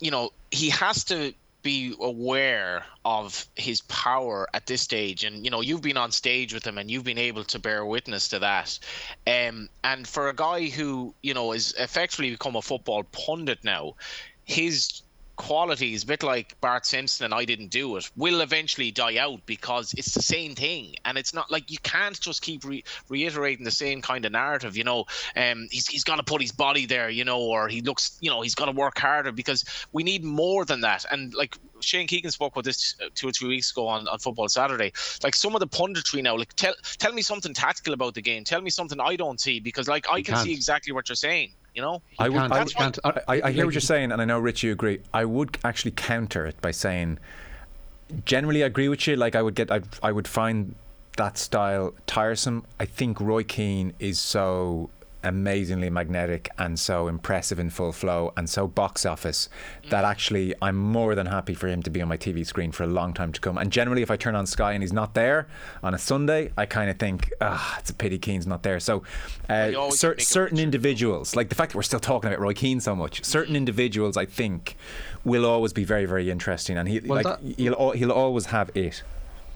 you 0.00 0.10
know, 0.10 0.30
he 0.50 0.70
has 0.70 1.04
to 1.04 1.34
be 1.62 1.94
aware 2.00 2.84
of 3.04 3.46
his 3.56 3.80
power 3.82 4.48
at 4.54 4.66
this 4.66 4.80
stage 4.80 5.24
and 5.24 5.44
you 5.44 5.50
know 5.50 5.60
you've 5.60 5.82
been 5.82 5.96
on 5.96 6.12
stage 6.12 6.54
with 6.54 6.64
him 6.64 6.78
and 6.78 6.90
you've 6.90 7.04
been 7.04 7.18
able 7.18 7.42
to 7.42 7.58
bear 7.58 7.84
witness 7.84 8.28
to 8.28 8.38
that 8.38 8.78
um, 9.26 9.68
and 9.82 10.06
for 10.06 10.28
a 10.28 10.34
guy 10.34 10.66
who 10.66 11.12
you 11.20 11.34
know 11.34 11.52
is 11.52 11.74
effectively 11.78 12.30
become 12.30 12.54
a 12.54 12.62
football 12.62 13.02
pundit 13.10 13.58
now 13.64 13.94
his 14.44 15.02
qualities, 15.38 16.02
a 16.02 16.06
bit 16.06 16.22
like 16.22 16.60
Bart 16.60 16.84
Simpson 16.84 17.24
and 17.24 17.32
I 17.32 17.46
didn't 17.46 17.68
do 17.68 17.96
it, 17.96 18.10
will 18.16 18.42
eventually 18.42 18.90
die 18.90 19.16
out 19.16 19.46
because 19.46 19.94
it's 19.94 20.12
the 20.12 20.20
same 20.20 20.54
thing, 20.54 20.96
and 21.04 21.16
it's 21.16 21.32
not 21.32 21.50
like 21.50 21.70
you 21.70 21.78
can't 21.82 22.20
just 22.20 22.42
keep 22.42 22.64
re- 22.64 22.84
reiterating 23.08 23.64
the 23.64 23.70
same 23.70 24.02
kind 24.02 24.26
of 24.26 24.32
narrative. 24.32 24.76
You 24.76 24.84
know, 24.84 25.06
um, 25.36 25.68
he's 25.70 25.86
he's 25.86 26.04
got 26.04 26.16
to 26.16 26.22
put 26.22 26.42
his 26.42 26.52
body 26.52 26.84
there, 26.84 27.08
you 27.08 27.24
know, 27.24 27.40
or 27.40 27.68
he 27.68 27.80
looks, 27.80 28.18
you 28.20 28.28
know, 28.28 28.42
he's 28.42 28.54
got 28.54 28.66
to 28.66 28.72
work 28.72 28.98
harder 28.98 29.32
because 29.32 29.64
we 29.92 30.02
need 30.02 30.24
more 30.24 30.64
than 30.64 30.82
that. 30.82 31.06
And 31.10 31.32
like 31.34 31.56
Shane 31.80 32.06
Keegan 32.06 32.30
spoke 32.30 32.52
about 32.52 32.64
this 32.64 32.96
two 33.14 33.28
or 33.28 33.32
three 33.32 33.48
weeks 33.48 33.70
ago 33.70 33.86
on, 33.86 34.08
on 34.08 34.18
Football 34.18 34.48
Saturday. 34.48 34.92
Like 35.22 35.34
some 35.34 35.54
of 35.54 35.60
the 35.60 35.68
punditry 35.68 36.22
now, 36.22 36.36
like 36.36 36.52
tell 36.54 36.74
tell 36.98 37.12
me 37.12 37.22
something 37.22 37.54
tactical 37.54 37.94
about 37.94 38.14
the 38.14 38.22
game. 38.22 38.44
Tell 38.44 38.60
me 38.60 38.70
something 38.70 39.00
I 39.00 39.16
don't 39.16 39.40
see 39.40 39.60
because 39.60 39.88
like 39.88 40.06
I 40.10 40.20
can 40.20 40.34
can't. 40.34 40.44
see 40.44 40.52
exactly 40.52 40.92
what 40.92 41.08
you're 41.08 41.16
saying. 41.16 41.52
You 41.74 41.82
know, 41.82 42.02
I 42.18 42.28
would. 42.28 42.52
I, 42.52 42.64
I, 42.76 42.92
I, 43.28 43.42
I, 43.44 43.52
hear 43.52 43.64
what 43.64 43.74
you're 43.74 43.80
saying, 43.80 44.10
and 44.10 44.20
I 44.20 44.24
know 44.24 44.38
Rich, 44.38 44.62
you 44.62 44.72
agree. 44.72 45.00
I 45.14 45.24
would 45.24 45.58
actually 45.62 45.92
counter 45.92 46.44
it 46.44 46.60
by 46.60 46.72
saying, 46.72 47.18
generally, 48.24 48.64
I 48.64 48.66
agree 48.66 48.88
with 48.88 49.06
you. 49.06 49.14
Like, 49.16 49.36
I 49.36 49.42
would 49.42 49.54
get, 49.54 49.70
I, 49.70 49.82
I 50.02 50.10
would 50.10 50.26
find 50.26 50.74
that 51.16 51.38
style 51.38 51.94
tiresome. 52.06 52.64
I 52.80 52.84
think 52.84 53.20
Roy 53.20 53.44
Keane 53.44 53.94
is 53.98 54.18
so 54.18 54.90
amazingly 55.28 55.90
magnetic 55.90 56.48
and 56.58 56.78
so 56.78 57.08
impressive 57.08 57.58
in 57.58 57.70
full 57.70 57.92
flow 57.92 58.32
and 58.36 58.48
so 58.48 58.66
box 58.66 59.06
office 59.06 59.48
that 59.90 60.04
actually 60.04 60.54
I'm 60.60 60.76
more 60.76 61.14
than 61.14 61.26
happy 61.26 61.54
for 61.54 61.68
him 61.68 61.82
to 61.82 61.90
be 61.90 62.02
on 62.02 62.08
my 62.08 62.16
TV 62.16 62.46
screen 62.46 62.72
for 62.72 62.84
a 62.84 62.86
long 62.86 63.12
time 63.12 63.32
to 63.32 63.40
come. 63.40 63.58
And 63.58 63.70
generally, 63.70 64.02
if 64.02 64.10
I 64.10 64.16
turn 64.16 64.34
on 64.34 64.46
Sky 64.46 64.72
and 64.72 64.82
he's 64.82 64.92
not 64.92 65.14
there 65.14 65.46
on 65.82 65.94
a 65.94 65.98
Sunday, 65.98 66.50
I 66.56 66.66
kind 66.66 66.90
of 66.90 66.98
think, 66.98 67.32
ah, 67.40 67.76
it's 67.78 67.90
a 67.90 67.94
pity 67.94 68.18
Keane's 68.18 68.46
not 68.46 68.62
there. 68.62 68.80
So, 68.80 69.02
uh, 69.48 69.90
cer- 69.90 70.18
certain 70.18 70.58
individuals, 70.58 71.36
like 71.36 71.48
the 71.48 71.54
fact 71.54 71.72
that 71.72 71.76
we're 71.76 71.82
still 71.82 72.00
talking 72.00 72.28
about 72.28 72.40
Roy 72.40 72.54
Keane 72.54 72.80
so 72.80 72.96
much, 72.96 73.24
certain 73.24 73.56
individuals, 73.56 74.16
I 74.16 74.24
think, 74.24 74.76
will 75.24 75.44
always 75.44 75.72
be 75.72 75.84
very, 75.84 76.06
very 76.06 76.30
interesting, 76.30 76.76
and 76.78 76.88
he 76.88 77.00
well, 77.00 77.22
like 77.22 77.26
that, 77.26 77.40
he'll 77.56 77.90
he'll 77.92 78.12
always 78.12 78.46
have 78.46 78.70
it. 78.74 79.02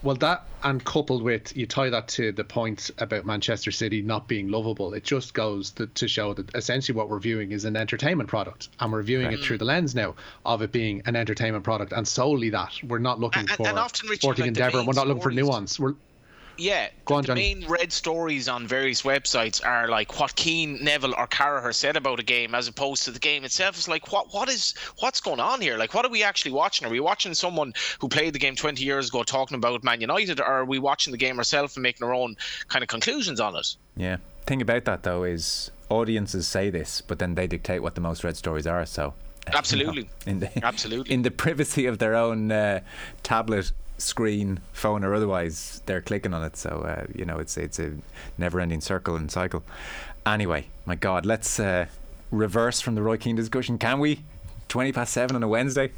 Well, 0.03 0.17
that 0.17 0.45
and 0.63 0.83
coupled 0.83 1.23
with 1.23 1.55
you 1.55 1.65
tie 1.65 1.89
that 1.89 2.09
to 2.09 2.33
the 2.33 2.43
point 2.43 2.91
about 2.97 3.25
Manchester 3.25 3.71
City 3.71 4.01
not 4.01 4.27
being 4.27 4.49
lovable, 4.49 4.93
it 4.93 5.05
just 5.05 5.33
goes 5.33 5.71
to, 5.71 5.87
to 5.87 6.07
show 6.09 6.33
that 6.33 6.53
essentially 6.55 6.95
what 6.95 7.09
we're 7.09 7.19
viewing 7.19 7.53
is 7.53 7.63
an 7.63 7.77
entertainment 7.77 8.29
product, 8.29 8.67
and 8.81 8.91
we're 8.91 9.01
viewing 9.01 9.27
right. 9.27 9.39
it 9.39 9.43
through 9.43 9.59
the 9.59 9.65
lens 9.65 9.95
now 9.95 10.13
of 10.45 10.61
it 10.61 10.73
being 10.73 11.01
an 11.05 11.15
entertainment 11.15 11.63
product, 11.63 11.93
and 11.93 12.05
solely 12.05 12.49
that. 12.49 12.73
We're 12.83 12.99
not 12.99 13.19
looking 13.21 13.41
and, 13.41 13.49
for 13.51 13.65
and 13.65 13.79
often, 13.79 14.09
Richard, 14.09 14.21
sporting 14.21 14.41
like 14.43 14.47
endeavour. 14.49 14.83
We're 14.83 14.93
not 14.93 15.07
looking 15.07 15.23
for 15.23 15.31
nuance. 15.31 15.79
We're 15.79 15.95
yeah, 16.57 16.89
Go 17.05 17.15
on, 17.15 17.21
the 17.23 17.27
Johnny. 17.27 17.55
main 17.55 17.67
read 17.67 17.91
stories 17.91 18.47
on 18.47 18.67
various 18.67 19.01
websites 19.01 19.65
are 19.65 19.87
like 19.87 20.19
what 20.19 20.35
Keane, 20.35 20.83
Neville, 20.83 21.13
or 21.15 21.27
Carragher 21.27 21.73
said 21.73 21.95
about 21.97 22.19
a 22.19 22.23
game, 22.23 22.53
as 22.55 22.67
opposed 22.67 23.03
to 23.05 23.11
the 23.11 23.19
game 23.19 23.43
itself. 23.43 23.75
It's 23.75 23.87
like 23.87 24.11
what 24.11 24.33
what 24.33 24.49
is 24.49 24.73
what's 24.99 25.19
going 25.19 25.39
on 25.39 25.61
here? 25.61 25.77
Like, 25.77 25.93
what 25.93 26.05
are 26.05 26.09
we 26.09 26.23
actually 26.23 26.51
watching? 26.51 26.87
Are 26.87 26.91
we 26.91 26.99
watching 26.99 27.33
someone 27.33 27.73
who 27.99 28.07
played 28.07 28.33
the 28.33 28.39
game 28.39 28.55
20 28.55 28.83
years 28.83 29.09
ago 29.09 29.23
talking 29.23 29.55
about 29.55 29.83
Man 29.83 30.01
United, 30.01 30.39
or 30.39 30.45
are 30.45 30.65
we 30.65 30.79
watching 30.79 31.11
the 31.11 31.17
game 31.17 31.37
ourselves 31.37 31.75
and 31.75 31.83
making 31.83 32.05
our 32.05 32.13
own 32.13 32.35
kind 32.67 32.83
of 32.83 32.89
conclusions 32.89 33.39
on 33.39 33.55
it? 33.55 33.75
Yeah. 33.95 34.17
Thing 34.45 34.61
about 34.61 34.85
that 34.85 35.03
though 35.03 35.23
is 35.23 35.71
audiences 35.89 36.47
say 36.47 36.69
this, 36.69 37.01
but 37.01 37.19
then 37.19 37.35
they 37.35 37.47
dictate 37.47 37.81
what 37.81 37.95
the 37.95 38.01
most 38.01 38.23
read 38.23 38.35
stories 38.37 38.67
are. 38.67 38.85
So 38.85 39.13
Absolutely. 39.47 40.03
You 40.03 40.03
know, 40.03 40.31
in 40.31 40.39
the, 40.39 40.65
Absolutely. 40.65 41.13
In 41.13 41.21
the 41.21 41.31
privacy 41.31 41.85
of 41.85 41.99
their 41.99 42.15
own 42.15 42.51
uh, 42.51 42.81
tablet 43.23 43.71
screen, 43.97 44.59
phone 44.71 45.03
or 45.03 45.13
otherwise, 45.13 45.81
they're 45.85 46.01
clicking 46.01 46.33
on 46.33 46.43
it. 46.43 46.57
So 46.57 46.69
uh, 46.69 47.05
you 47.13 47.25
know, 47.25 47.39
it's 47.39 47.57
it's 47.57 47.79
a 47.79 47.93
never-ending 48.37 48.81
circle 48.81 49.15
and 49.15 49.31
cycle. 49.31 49.63
Anyway, 50.25 50.67
my 50.85 50.95
God, 50.95 51.25
let's 51.25 51.59
uh, 51.59 51.87
reverse 52.31 52.81
from 52.81 52.95
the 52.95 53.01
Roy 53.01 53.17
Keane 53.17 53.35
discussion, 53.35 53.77
can 53.77 53.99
we? 53.99 54.23
20 54.73 54.91
past 54.91 55.13
seven 55.13 55.35
on 55.35 55.43
a 55.43 55.47
Wednesday. 55.47 55.91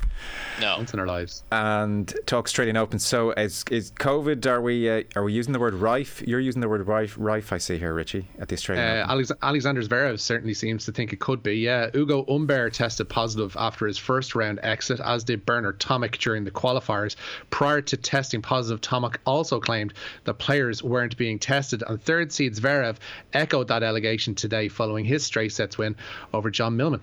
No. 0.59 0.75
Once 0.75 0.93
in 0.93 0.99
our 0.99 1.07
lives. 1.07 1.43
and 1.49 2.13
talk 2.25 2.43
Australian 2.43 2.75
Open. 2.75 2.99
So 2.99 3.31
is 3.31 3.63
is 3.71 3.91
COVID? 3.91 4.45
Are 4.47 4.59
we 4.61 4.89
uh, 4.89 5.03
are 5.15 5.23
we 5.23 5.31
using 5.31 5.53
the 5.53 5.59
word 5.61 5.75
rife? 5.75 6.21
You're 6.27 6.41
using 6.41 6.59
the 6.59 6.67
word 6.67 6.85
rife. 6.85 7.15
Rife, 7.17 7.53
I 7.53 7.57
see 7.57 7.77
here, 7.77 7.93
Richie, 7.93 8.27
at 8.38 8.49
the 8.49 8.55
Australian 8.55 8.85
Uh, 8.85 8.99
Open. 9.03 9.11
Alex- 9.11 9.31
Alexander 9.41 9.81
Zverev 9.81 10.19
certainly 10.19 10.53
seems 10.53 10.83
to 10.83 10.91
think 10.91 11.13
it 11.13 11.21
could 11.21 11.41
be. 11.41 11.53
Yeah, 11.55 11.89
Ugo 11.95 12.25
Humbert 12.27 12.73
tested 12.73 13.07
positive 13.07 13.55
after 13.57 13.88
his 13.88 13.97
first 13.97 14.35
round 14.35 14.59
exit, 14.61 14.99
as 14.99 15.23
did 15.23 15.45
Bernard 15.45 15.79
Tomic 15.79 16.17
during 16.17 16.43
the 16.43 16.51
qualifiers. 16.51 17.15
Prior 17.51 17.79
to 17.79 17.95
testing 17.95 18.41
positive, 18.41 18.81
Tomic 18.81 19.15
also 19.25 19.57
claimed 19.61 19.93
the 20.25 20.33
players 20.33 20.83
weren't 20.83 21.15
being 21.15 21.39
tested, 21.39 21.81
and 21.88 22.03
third 22.03 22.33
seed 22.33 22.55
Zverev 22.55 22.97
echoed 23.33 23.69
that 23.69 23.83
allegation 23.83 24.35
today 24.35 24.67
following 24.67 25.05
his 25.05 25.23
straight 25.23 25.53
sets 25.53 25.77
win 25.77 25.95
over 26.33 26.49
John 26.51 26.75
Millman. 26.75 26.99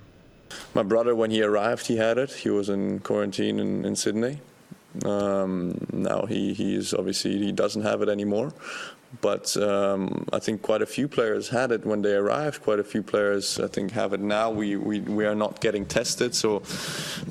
My 0.74 0.82
brother, 0.82 1.14
when 1.14 1.30
he 1.30 1.42
arrived, 1.42 1.86
he 1.86 1.96
had 1.96 2.18
it. 2.18 2.30
He 2.30 2.50
was 2.50 2.68
in 2.68 3.00
quarantine 3.00 3.58
in, 3.58 3.84
in 3.84 3.96
Sydney. 3.96 4.40
Um, 5.04 5.86
now 5.92 6.26
he, 6.26 6.52
he 6.52 6.74
is 6.74 6.92
obviously 6.92 7.38
he 7.38 7.52
doesn't 7.52 7.82
have 7.82 8.02
it 8.02 8.08
anymore. 8.08 8.52
But 9.20 9.56
um, 9.58 10.26
I 10.32 10.38
think 10.38 10.62
quite 10.62 10.80
a 10.80 10.86
few 10.86 11.06
players 11.06 11.50
had 11.50 11.70
it 11.70 11.84
when 11.84 12.00
they 12.00 12.14
arrived. 12.14 12.62
Quite 12.62 12.78
a 12.78 12.84
few 12.84 13.02
players, 13.02 13.60
I 13.60 13.66
think, 13.66 13.92
have 13.92 14.14
it 14.14 14.20
now. 14.20 14.50
We 14.50 14.76
we, 14.76 15.00
we 15.00 15.26
are 15.26 15.34
not 15.34 15.60
getting 15.60 15.84
tested, 15.84 16.34
so 16.34 16.62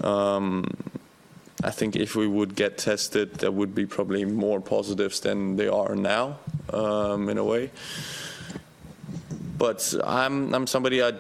um, 0.03 0.65
I 1.63 1.71
think 1.71 1.95
if 1.95 2.15
we 2.15 2.27
would 2.27 2.55
get 2.55 2.77
tested, 2.77 3.35
there 3.35 3.51
would 3.51 3.73
be 3.73 3.87
probably 3.87 4.25
more 4.25 4.61
positives 4.61 5.21
than 5.21 5.55
they 5.55 5.67
are 5.67 5.95
now, 5.95 6.37
um, 6.71 7.29
in 7.29 7.39
a 7.39 7.43
way 7.43 7.71
but 9.61 9.93
I'm 10.03 10.55
I'm 10.55 10.65
somebody 10.65 11.03
I 11.03 11.11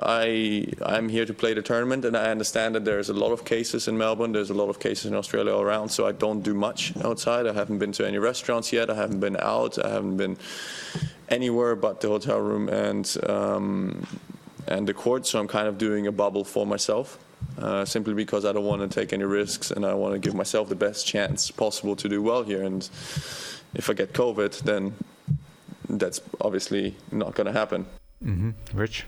I 0.00 0.66
I'm 0.80 1.10
here 1.10 1.26
to 1.26 1.34
play 1.34 1.52
the 1.52 1.60
tournament, 1.60 2.06
and 2.06 2.16
I 2.16 2.30
understand 2.30 2.74
that 2.74 2.86
there's 2.86 3.10
a 3.10 3.12
lot 3.12 3.32
of 3.32 3.44
cases 3.44 3.86
in 3.86 3.98
Melbourne. 3.98 4.32
There's 4.32 4.48
a 4.48 4.54
lot 4.62 4.70
of 4.70 4.78
cases 4.80 5.04
in 5.04 5.14
Australia 5.14 5.52
all 5.54 5.60
around, 5.60 5.90
so 5.90 6.06
I 6.06 6.12
don't 6.12 6.42
do 6.42 6.54
much 6.54 6.96
outside. 7.04 7.46
I 7.46 7.52
haven't 7.52 7.76
been 7.76 7.92
to 7.92 8.06
any 8.08 8.16
restaurants 8.16 8.72
yet. 8.72 8.88
I 8.88 8.94
haven't 8.94 9.20
been 9.20 9.36
out. 9.40 9.78
I 9.84 9.90
haven't 9.90 10.16
been 10.16 10.38
anywhere 11.28 11.76
but 11.76 12.00
the 12.00 12.08
hotel 12.08 12.40
room 12.40 12.70
and 12.70 13.06
um, 13.28 14.06
and 14.66 14.88
the 14.88 14.94
court. 14.94 15.26
So 15.26 15.38
I'm 15.38 15.48
kind 15.48 15.68
of 15.68 15.76
doing 15.76 16.06
a 16.06 16.12
bubble 16.12 16.44
for 16.44 16.64
myself. 16.66 17.18
Uh, 17.58 17.84
simply 17.84 18.14
because 18.14 18.46
I 18.46 18.52
don't 18.52 18.64
want 18.64 18.80
to 18.80 18.88
take 19.00 19.12
any 19.12 19.24
risks 19.24 19.70
and 19.70 19.84
I 19.84 19.92
want 19.92 20.14
to 20.14 20.18
give 20.18 20.34
myself 20.34 20.70
the 20.70 20.80
best 20.88 21.06
chance 21.06 21.50
possible 21.50 21.94
to 21.96 22.08
do 22.08 22.22
well 22.22 22.42
here. 22.42 22.62
And 22.62 22.88
if 23.74 23.90
I 23.90 23.92
get 23.92 24.14
COVID, 24.14 24.62
then 24.62 24.94
that's 25.88 26.20
obviously 26.40 26.94
not 27.10 27.34
going 27.34 27.46
to 27.46 27.52
happen. 27.52 27.86
Rich. 28.74 29.06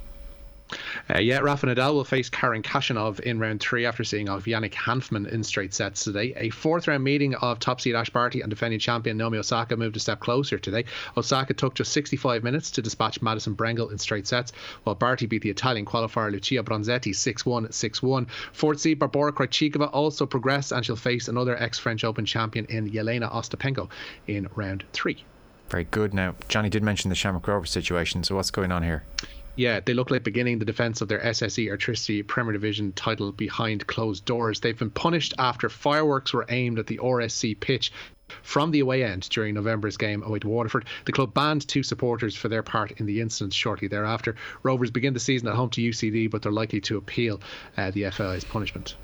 Uh, 1.09 1.19
yeah, 1.19 1.39
Rafa 1.39 1.67
Nadal 1.67 1.95
will 1.95 2.05
face 2.05 2.29
Karen 2.29 2.63
Khachanov 2.63 3.21
in 3.21 3.39
round 3.39 3.61
three 3.61 3.87
after 3.87 4.05
seeing 4.05 4.29
off 4.29 4.45
Yannick 4.45 4.75
Hanfmann 4.75 5.27
in 5.27 5.43
straight 5.43 5.73
sets 5.73 6.05
today. 6.05 6.35
A 6.37 6.51
fourth 6.51 6.87
round 6.87 7.03
meeting 7.03 7.35
of 7.37 7.59
top 7.59 7.81
seed 7.81 7.95
Ash 7.95 8.11
Barty 8.11 8.43
and 8.43 8.51
defending 8.51 8.79
champion 8.79 9.17
Naomi 9.17 9.39
Osaka 9.39 9.79
moved 9.79 9.97
a 9.97 10.01
step 10.01 10.21
closer 10.21 10.59
today. 10.59 10.85
Osaka 11.17 11.55
took 11.55 11.75
just 11.75 11.93
65 11.93 12.45
minutes 12.45 12.71
to 12.73 12.83
dispatch 12.83 13.23
Madison 13.23 13.57
Brengel 13.57 13.91
in 13.91 13.99
straight 13.99 14.27
sets, 14.27 14.53
while 14.85 14.95
Barty 14.95 15.25
beat 15.25 15.43
the 15.43 15.51
Italian 15.51 15.87
qualifier 15.87 16.31
Lucia 16.31 16.63
Bronzetti 16.63 17.15
6 17.15 17.47
1 17.47 17.73
6 17.73 18.03
1. 18.03 18.27
Fourth 18.53 18.81
seed 18.81 18.99
Barbora 18.99 19.33
Krejcikova 19.33 19.89
also 19.93 20.27
progressed 20.27 20.73
and 20.73 20.85
she'll 20.85 20.97
face 20.97 21.29
another 21.29 21.57
ex 21.57 21.79
French 21.79 22.05
Open 22.05 22.27
champion 22.27 22.67
in 22.67 22.91
Yelena 22.91 23.33
Ostapenko 23.33 23.89
in 24.27 24.49
round 24.55 24.85
three. 24.93 25.25
Very 25.69 25.85
good. 25.85 26.15
Now, 26.15 26.35
Johnny 26.49 26.71
did 26.71 26.83
mention 26.83 27.09
the 27.11 27.15
Shamrock 27.15 27.47
Rovers 27.47 27.71
situation. 27.71 28.25
So 28.25 28.37
what's 28.37 28.51
going 28.51 28.73
on 28.73 28.83
here? 28.83 29.05
Yeah, 29.57 29.81
they 29.81 29.93
look 29.93 30.13
like 30.13 30.23
beginning 30.23 30.61
the 30.61 30.65
defense 30.65 31.01
of 31.01 31.09
their 31.09 31.19
SSE 31.19 31.67
Electricity 31.67 32.23
Premier 32.23 32.53
Division 32.53 32.93
title 32.93 33.33
behind 33.33 33.85
closed 33.89 34.25
doors. 34.25 34.61
They've 34.61 34.79
been 34.79 34.91
punished 34.91 35.35
after 35.37 35.69
fireworks 35.69 36.33
were 36.33 36.47
aimed 36.49 36.79
at 36.79 36.87
the 36.87 36.99
RSC 36.99 37.59
pitch 37.59 37.93
from 38.43 38.71
the 38.71 38.81
away 38.81 39.03
end 39.03 39.29
during 39.31 39.55
November's 39.55 39.97
game 39.97 40.23
away 40.23 40.39
to 40.39 40.49
Waterford. 40.49 40.85
The 41.07 41.13
club 41.13 41.35
banned 41.35 41.67
two 41.67 41.83
supporters 41.83 42.37
for 42.37 42.49
their 42.49 42.63
part 42.63 42.93
in 42.93 43.07
the 43.07 43.21
incident 43.21 43.53
shortly 43.53 43.89
thereafter. 43.89 44.37
Rovers 44.63 44.93
begin 44.93 45.13
the 45.13 45.21
season 45.21 45.49
at 45.49 45.55
home 45.55 45.71
to 45.71 45.81
UCD, 45.81 46.31
but 46.31 46.43
they're 46.43 46.53
likely 46.53 46.81
to 46.83 46.97
appeal 46.97 47.41
uh, 47.77 47.91
the 47.91 48.09
FAI's 48.11 48.45
punishment. 48.45 48.95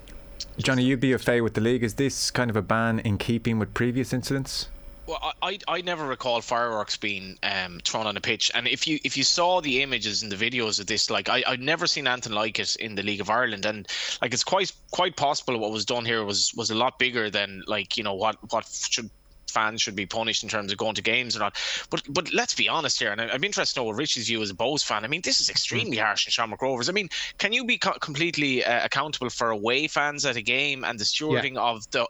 Johnny, 0.59 0.85
you'd 0.85 1.01
be 1.01 1.13
a 1.13 1.19
fay 1.19 1.41
with 1.41 1.55
the 1.55 1.61
league. 1.61 1.83
Is 1.83 1.95
this 1.95 2.31
kind 2.31 2.49
of 2.49 2.55
a 2.55 2.63
ban 2.63 3.01
in 3.01 3.19
keeping 3.19 3.59
with 3.59 3.75
previous 3.75 4.13
incidents? 4.13 4.69
Well, 5.07 5.35
I, 5.43 5.59
I 5.69 5.83
never 5.83 6.07
recall 6.07 6.41
fireworks 6.41 6.97
being 6.97 7.39
um, 7.43 7.81
thrown 7.85 8.07
on 8.07 8.17
a 8.17 8.23
pitch, 8.23 8.51
and 8.55 8.67
if 8.67 8.89
you 8.89 8.99
if 9.05 9.19
you 9.19 9.25
saw 9.25 9.61
the 9.61 9.83
images 9.83 10.23
and 10.23 10.33
the 10.33 10.37
videos 10.51 10.81
of 10.81 10.87
this, 10.87 11.11
like 11.11 11.29
I 11.29 11.45
I'd 11.47 11.61
never 11.61 11.87
seen 11.87 12.07
anything 12.07 12.33
like 12.33 12.59
it 12.59 12.75
in 12.77 12.95
the 12.95 13.03
League 13.03 13.21
of 13.21 13.29
Ireland, 13.29 13.67
and 13.67 13.87
like 14.23 14.33
it's 14.33 14.45
quite 14.45 14.73
quite 14.93 15.17
possible 15.17 15.59
what 15.59 15.73
was 15.73 15.85
done 15.85 16.07
here 16.07 16.25
was 16.25 16.53
was 16.57 16.71
a 16.71 16.75
lot 16.75 16.99
bigger 16.99 17.29
than 17.29 17.63
like 17.67 17.99
you 17.99 18.03
know 18.03 18.15
what 18.15 18.37
what 18.51 18.65
should 18.67 19.11
fans 19.51 19.83
should 19.83 19.95
be 19.95 20.07
punished 20.07 20.43
in 20.43 20.49
terms 20.49 20.73
of 20.73 20.79
going 20.79 20.95
to 20.95 21.03
games 21.03 21.37
or 21.37 21.41
not. 21.41 21.57
But 21.91 22.03
but 22.09 22.33
let's 22.33 22.55
be 22.55 22.69
honest 22.69 22.99
here, 22.99 23.13
and 23.13 23.21
I- 23.21 23.29
I'm 23.29 23.45
interested 23.45 23.75
to 23.75 23.81
know 23.81 23.85
what 23.85 23.97
Rich's 23.97 24.27
view 24.27 24.41
as 24.41 24.49
a 24.51 24.55
Bohs 24.55 24.83
fan. 24.83 25.05
I 25.05 25.09
mean, 25.09 25.21
this 25.23 25.39
is 25.41 25.51
extremely 25.51 25.99
harsh 25.99 26.27
in 26.27 26.31
Shamrock 26.31 26.63
Rovers. 26.63 26.89
I 26.89 26.93
mean, 26.93 27.11
can 27.37 27.53
you 27.53 27.67
be 27.67 27.77
co- 27.77 27.99
completely 28.01 28.65
uh, 28.65 28.85
accountable 28.87 29.29
for 29.29 29.51
away 29.51 29.87
fans 29.87 30.25
at 30.25 30.37
a 30.37 30.43
game 30.43 30.83
and 30.83 30.99
the 30.99 31.05
stewarding 31.05 31.57
of 31.59 31.89
the? 31.91 32.07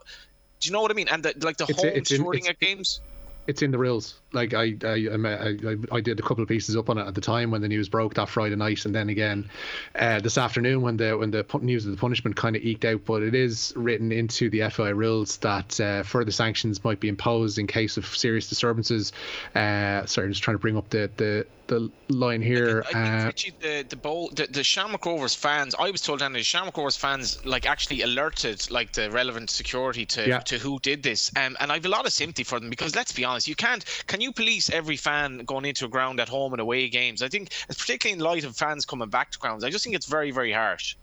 Do 0.59 0.67
you 0.67 0.73
know 0.73 0.81
what 0.81 0.91
I 0.91 0.93
mean? 0.93 1.07
And 1.09 1.23
the, 1.23 1.33
like 1.41 1.57
the 1.57 1.65
It's- 1.65 1.81
home 1.81 1.91
it's 1.95 2.11
in- 2.11 2.21
stewarding 2.23 2.37
it's- 2.37 2.49
at 2.49 2.59
games. 2.59 3.01
It's 3.47 3.61
in 3.61 3.71
the 3.71 3.77
rules. 3.77 4.19
Like 4.33 4.53
I, 4.53 4.75
I, 4.83 5.07
I, 5.11 5.49
I, 5.69 5.75
I 5.91 6.01
did 6.01 6.19
a 6.19 6.23
couple 6.23 6.41
of 6.41 6.49
pieces 6.49 6.75
up 6.75 6.89
on 6.89 6.97
it 6.97 7.07
at 7.07 7.15
the 7.15 7.21
time 7.21 7.51
when 7.51 7.61
the 7.61 7.67
news 7.67 7.87
broke 7.89 8.15
that 8.15 8.27
Friday 8.27 8.55
night, 8.55 8.85
and 8.85 8.93
then 8.93 9.09
again 9.09 9.49
uh, 9.95 10.19
this 10.19 10.37
afternoon 10.37 10.81
when 10.81 10.97
the 10.97 11.17
when 11.17 11.31
the 11.31 11.45
news 11.61 11.85
of 11.85 11.91
the 11.91 11.97
punishment 11.97 12.35
kind 12.35 12.55
of 12.55 12.63
eked 12.63 12.83
out. 12.85 13.05
But 13.05 13.23
it 13.23 13.35
is 13.35 13.71
written 13.75 14.11
into 14.11 14.49
the 14.49 14.69
FAI 14.69 14.89
rules 14.89 15.37
that 15.37 15.79
uh, 15.79 16.03
further 16.03 16.31
sanctions 16.31 16.83
might 16.83 16.99
be 16.99 17.07
imposed 17.07 17.57
in 17.59 17.67
case 17.67 17.97
of 17.97 18.05
serious 18.05 18.49
disturbances. 18.49 19.13
Uh, 19.53 20.05
sorry, 20.05 20.25
I'm 20.27 20.31
just 20.33 20.43
trying 20.43 20.55
to 20.55 20.59
bring 20.61 20.77
up 20.77 20.89
the 20.89 21.09
the, 21.17 21.45
the 21.67 21.91
line 22.09 22.41
here. 22.41 22.83
I 22.89 22.91
think 22.91 22.95
Uh, 22.95 23.25
Richie, 23.27 23.53
the 23.61 23.85
the, 23.87 23.95
bowl, 23.95 24.31
the 24.33 24.47
the 24.47 24.63
Shamrock 24.63 25.05
Rovers 25.05 25.33
fans. 25.35 25.75
I 25.79 25.91
was 25.91 26.01
told 26.01 26.19
that 26.19 26.33
the 26.33 26.43
Shamrock 26.43 26.77
Rovers 26.77 26.97
fans 26.97 27.45
like 27.45 27.65
actually 27.65 28.01
alerted 28.01 28.69
like 28.69 28.91
the 28.91 29.09
relevant 29.11 29.49
security 29.49 30.05
to 30.07 30.27
Yeah. 30.27 30.39
to 30.39 30.57
who 30.57 30.79
did 30.79 31.03
this. 31.03 31.31
Um, 31.37 31.55
and 31.59 31.71
I've 31.71 31.85
a 31.85 31.89
lot 31.89 32.05
of 32.05 32.11
sympathy 32.11 32.43
for 32.43 32.59
them 32.59 32.69
because 32.69 32.95
let's 32.95 33.11
be 33.11 33.23
honest, 33.23 33.34
you 33.47 33.55
can't. 33.55 33.83
Can 34.07 34.21
you 34.21 34.31
police 34.31 34.69
every 34.69 34.97
fan 34.97 35.39
going 35.39 35.65
into 35.65 35.85
a 35.85 35.89
ground 35.89 36.19
at 36.19 36.29
home 36.29 36.53
and 36.53 36.61
away 36.61 36.89
games? 36.89 37.21
I 37.21 37.29
think, 37.29 37.51
particularly 37.67 38.17
in 38.17 38.23
light 38.23 38.43
of 38.43 38.55
fans 38.55 38.85
coming 38.85 39.09
back 39.09 39.31
to 39.31 39.39
grounds, 39.39 39.63
I 39.63 39.69
just 39.69 39.83
think 39.83 39.95
it's 39.95 40.05
very 40.05 40.31
very 40.31 40.51
harsh. 40.51 40.95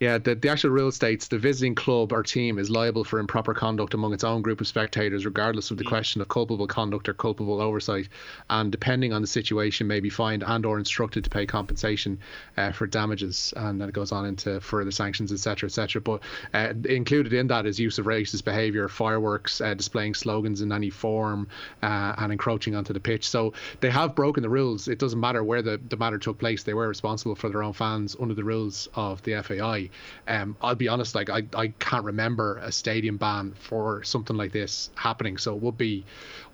Yeah, 0.00 0.18
the, 0.18 0.34
the 0.34 0.48
actual 0.48 0.70
rule 0.70 0.90
states 0.90 1.28
the 1.28 1.38
visiting 1.38 1.76
club 1.76 2.12
or 2.12 2.24
team 2.24 2.58
is 2.58 2.68
liable 2.68 3.04
for 3.04 3.20
improper 3.20 3.54
conduct 3.54 3.94
among 3.94 4.12
its 4.12 4.24
own 4.24 4.42
group 4.42 4.60
of 4.60 4.66
spectators, 4.66 5.24
regardless 5.24 5.70
of 5.70 5.76
the 5.78 5.84
question 5.84 6.20
of 6.20 6.28
culpable 6.28 6.66
conduct 6.66 7.08
or 7.08 7.14
culpable 7.14 7.60
oversight, 7.60 8.08
and 8.50 8.72
depending 8.72 9.12
on 9.12 9.22
the 9.22 9.28
situation, 9.28 9.86
may 9.86 10.00
be 10.00 10.10
fined 10.10 10.42
and 10.44 10.66
or 10.66 10.78
instructed 10.78 11.22
to 11.22 11.30
pay 11.30 11.46
compensation 11.46 12.18
uh, 12.56 12.72
for 12.72 12.88
damages. 12.88 13.54
And 13.56 13.80
then 13.80 13.88
it 13.88 13.94
goes 13.94 14.10
on 14.10 14.26
into 14.26 14.60
further 14.60 14.90
sanctions, 14.90 15.32
etc., 15.32 15.68
etc. 15.68 16.02
But 16.02 16.22
uh, 16.52 16.74
included 16.86 17.32
in 17.32 17.46
that 17.46 17.64
is 17.64 17.78
use 17.78 17.98
of 17.98 18.06
racist 18.06 18.44
behaviour, 18.44 18.88
fireworks, 18.88 19.60
uh, 19.60 19.74
displaying 19.74 20.14
slogans 20.14 20.60
in 20.60 20.72
any 20.72 20.90
form, 20.90 21.46
uh, 21.82 22.14
and 22.18 22.32
encroaching 22.32 22.74
onto 22.74 22.92
the 22.92 23.00
pitch. 23.00 23.28
So 23.28 23.52
they 23.80 23.90
have 23.90 24.16
broken 24.16 24.42
the 24.42 24.48
rules. 24.48 24.88
It 24.88 24.98
doesn't 24.98 25.20
matter 25.20 25.44
where 25.44 25.62
the, 25.62 25.80
the 25.88 25.96
matter 25.96 26.18
took 26.18 26.38
place. 26.38 26.64
They 26.64 26.74
were 26.74 26.88
responsible 26.88 27.36
for 27.36 27.48
their 27.48 27.62
own 27.62 27.74
fans 27.74 28.16
under 28.20 28.34
the 28.34 28.44
rules 28.44 28.88
of 28.94 29.22
the 29.22 29.40
FAI. 29.40 29.83
Um, 30.28 30.56
I'll 30.60 30.74
be 30.74 30.88
honest, 30.88 31.14
like 31.14 31.30
I, 31.30 31.42
I 31.54 31.68
can't 31.78 32.04
remember 32.04 32.58
a 32.58 32.70
stadium 32.72 33.16
ban 33.16 33.54
for 33.58 34.02
something 34.04 34.36
like 34.36 34.52
this 34.52 34.90
happening. 34.94 35.38
So 35.38 35.54
it 35.56 35.62
would 35.62 35.78
be 35.78 36.04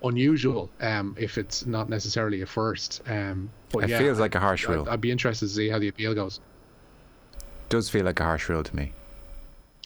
unusual 0.03 0.69
um, 0.79 1.15
if 1.19 1.37
it's 1.37 1.65
not 1.65 1.89
necessarily 1.89 2.41
a 2.41 2.45
first. 2.45 3.01
Um, 3.07 3.49
but 3.71 3.83
It 3.85 3.89
yeah, 3.91 3.99
feels 3.99 4.19
like 4.19 4.35
a 4.35 4.39
harsh 4.39 4.65
I'd- 4.67 4.73
rule. 4.73 4.89
I'd 4.89 5.01
be 5.01 5.11
interested 5.11 5.47
to 5.47 5.53
see 5.53 5.69
how 5.69 5.79
the 5.79 5.87
appeal 5.87 6.13
goes. 6.13 6.39
Does 7.69 7.89
feel 7.89 8.03
like 8.05 8.19
a 8.19 8.23
harsh 8.25 8.49
rule 8.49 8.63
to 8.63 8.75
me. 8.75 8.91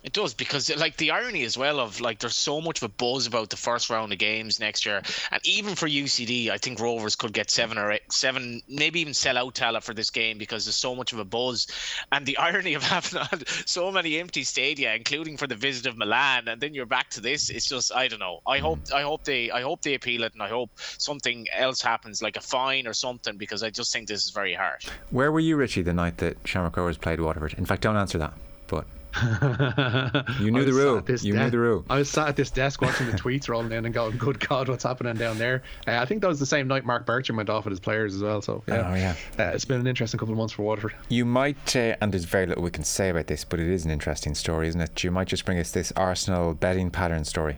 It 0.06 0.14
does 0.14 0.36
because 0.36 0.74
like 0.78 0.98
the 0.98 1.10
irony 1.10 1.44
as 1.46 1.58
well 1.58 1.80
of 1.80 2.00
like 2.00 2.20
there's 2.20 2.36
so 2.36 2.62
much 2.62 2.78
of 2.78 2.84
a 2.84 2.94
buzz 2.94 3.26
about 3.26 3.50
the 3.50 3.58
first 3.58 3.90
round 3.90 4.14
of 4.14 4.20
games 4.20 4.60
next 4.60 4.86
year, 4.86 5.02
and 5.32 5.42
even 5.48 5.74
for 5.74 5.88
UCD, 5.88 6.52
I 6.52 6.60
think 6.60 6.80
Rovers 6.80 7.16
could 7.16 7.34
get 7.34 7.50
seven 7.50 7.80
or 7.80 7.92
eight, 7.92 8.04
seven, 8.12 8.62
maybe 8.70 9.00
even 9.00 9.16
sell 9.16 9.36
out 9.36 9.56
Tallaght 9.56 9.82
for 9.82 9.96
this 9.96 10.12
game 10.12 10.38
because 10.38 10.66
there's 10.66 10.76
so 10.76 10.94
much 10.94 11.12
of 11.12 11.18
a 11.18 11.26
buzz, 11.26 11.66
and 12.12 12.24
the 12.24 12.38
irony 12.48 12.76
of 12.76 12.84
having 12.84 13.44
so 13.66 13.92
many 13.92 14.20
empty 14.20 14.44
stadia, 14.44 14.94
including 14.94 15.38
for 15.38 15.48
the 15.48 15.56
visit 15.56 15.88
of 15.88 15.98
Milan, 15.98 16.48
and 16.50 16.62
then 16.62 16.76
you're 16.76 16.86
back 16.86 17.10
to 17.10 17.22
this. 17.22 17.50
It's 17.50 17.68
just 17.68 17.92
I 17.92 18.08
don't 18.08 18.20
know. 18.20 18.42
I 18.46 18.60
hope 18.60 18.82
mm. 18.82 18.94
I 18.94 19.02
hope 19.02 19.24
they 19.24 19.50
I 19.50 19.62
hope 19.64 19.82
they 19.82 19.96
appeal 19.96 20.24
it, 20.24 20.34
and 20.34 20.44
I 20.44 20.50
hope 20.50 20.70
something 21.00 21.48
else 21.52 21.82
happens 21.82 22.22
like 22.22 22.38
a 22.38 22.42
fine 22.42 22.86
or 22.86 22.94
something 22.94 23.38
because 23.38 23.64
I 23.64 23.72
just 23.72 23.92
think 23.92 24.08
this 24.08 24.24
is 24.24 24.30
very 24.30 24.54
harsh. 24.54 24.88
Where 25.10 25.32
were 25.32 25.40
you, 25.40 25.56
Richie, 25.56 25.82
the 25.82 25.94
night 25.94 26.20
that 26.20 26.38
Shamrock 26.46 26.78
Rovers 26.78 27.00
played 27.00 27.20
Waterford? 27.20 27.56
In 27.58 27.66
fact, 27.66 27.82
don't 27.82 27.98
answer 27.98 28.20
that. 28.20 28.34
But 28.68 28.86
You 30.40 30.52
knew 30.52 30.66
the 30.66 30.74
rule. 30.74 30.96
sat 30.96 30.98
at 31.00 31.06
this 31.06 31.24
You 31.24 31.34
knew 31.36 31.50
the 31.50 31.60
rule. 31.60 31.86
I 31.90 31.98
was 31.98 32.10
sat 32.10 32.28
at 32.28 32.36
this 32.36 32.52
desk 32.52 32.82
watching 32.82 33.08
the 33.08 33.14
tweets 33.14 33.48
rolling 33.50 33.72
in 33.72 33.86
and 33.86 33.94
going, 33.94 34.18
"Good 34.18 34.40
God, 34.48 34.68
what's 34.70 34.84
happening 34.84 35.16
down 35.16 35.38
there?" 35.38 35.64
Uh, 35.88 35.98
I 35.98 36.06
think 36.06 36.22
that 36.22 36.28
was 36.28 36.40
the 36.40 36.46
same 36.46 36.68
night 36.68 36.86
Marc 36.86 37.06
Bircham 37.06 37.36
went 37.38 37.50
off 37.50 37.66
with 37.66 37.72
his 37.72 37.80
players 37.80 38.14
as 38.16 38.22
well. 38.22 38.42
So 38.42 38.64
yeah, 38.68 38.90
Oh, 38.92 38.96
yeah. 38.96 39.16
Uh, 39.40 39.52
it's 39.54 39.66
been 39.66 39.80
an 39.80 39.88
interesting 39.88 40.18
couple 40.20 40.34
of 40.34 40.38
months 40.38 40.54
for 40.54 40.64
Waterford. 40.64 40.94
You 41.10 41.26
might, 41.26 41.76
uh, 41.76 41.96
and 42.02 42.12
there's 42.12 42.26
very 42.26 42.46
little 42.46 42.64
we 42.64 42.72
can 42.72 42.84
say 42.84 43.10
about 43.10 43.28
this, 43.28 43.44
but 43.46 43.60
it 43.60 43.68
is 43.70 43.86
an 43.86 43.92
interesting 43.92 44.36
story, 44.36 44.68
isn't 44.68 44.82
it? 44.82 45.04
You 45.04 45.12
might 45.12 45.28
just 45.28 45.46
bring 45.46 45.60
us 45.60 45.72
this 45.72 45.92
Arsenal 45.96 46.54
betting 46.54 46.92
pattern 46.92 47.26
story. 47.26 47.58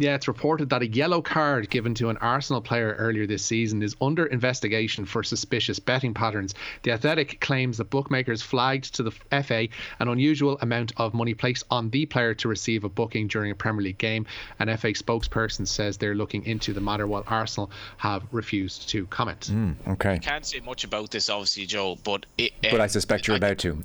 Yeah, 0.00 0.14
it's 0.14 0.28
reported 0.28 0.70
that 0.70 0.80
a 0.80 0.86
yellow 0.86 1.20
card 1.20 1.68
given 1.68 1.92
to 1.96 2.08
an 2.08 2.16
Arsenal 2.16 2.62
player 2.62 2.96
earlier 2.98 3.26
this 3.26 3.44
season 3.44 3.82
is 3.82 3.94
under 4.00 4.24
investigation 4.24 5.04
for 5.04 5.22
suspicious 5.22 5.78
betting 5.78 6.14
patterns. 6.14 6.54
The 6.84 6.92
Athletic 6.92 7.38
claims 7.42 7.76
that 7.76 7.90
bookmakers 7.90 8.40
flagged 8.40 8.94
to 8.94 9.02
the 9.02 9.10
FA 9.42 9.68
an 9.98 10.08
unusual 10.08 10.56
amount 10.62 10.92
of 10.96 11.12
money 11.12 11.34
placed 11.34 11.64
on 11.70 11.90
the 11.90 12.06
player 12.06 12.32
to 12.36 12.48
receive 12.48 12.84
a 12.84 12.88
booking 12.88 13.28
during 13.28 13.50
a 13.50 13.54
Premier 13.54 13.82
League 13.82 13.98
game. 13.98 14.24
An 14.58 14.74
FA 14.78 14.88
spokesperson 14.94 15.68
says 15.68 15.98
they're 15.98 16.14
looking 16.14 16.46
into 16.46 16.72
the 16.72 16.80
matter 16.80 17.06
while 17.06 17.24
Arsenal 17.26 17.70
have 17.98 18.22
refused 18.32 18.88
to 18.88 19.04
comment. 19.08 19.52
Okay. 19.86 20.18
Can't 20.20 20.46
say 20.46 20.60
much 20.60 20.82
about 20.84 21.10
this, 21.10 21.28
obviously, 21.28 21.66
Joe, 21.66 21.98
but 22.02 22.24
it, 22.38 22.52
But 22.62 22.74
um, 22.76 22.80
I 22.80 22.86
suspect 22.86 23.26
you're 23.26 23.34
I- 23.34 23.36
about 23.36 23.58
to. 23.58 23.74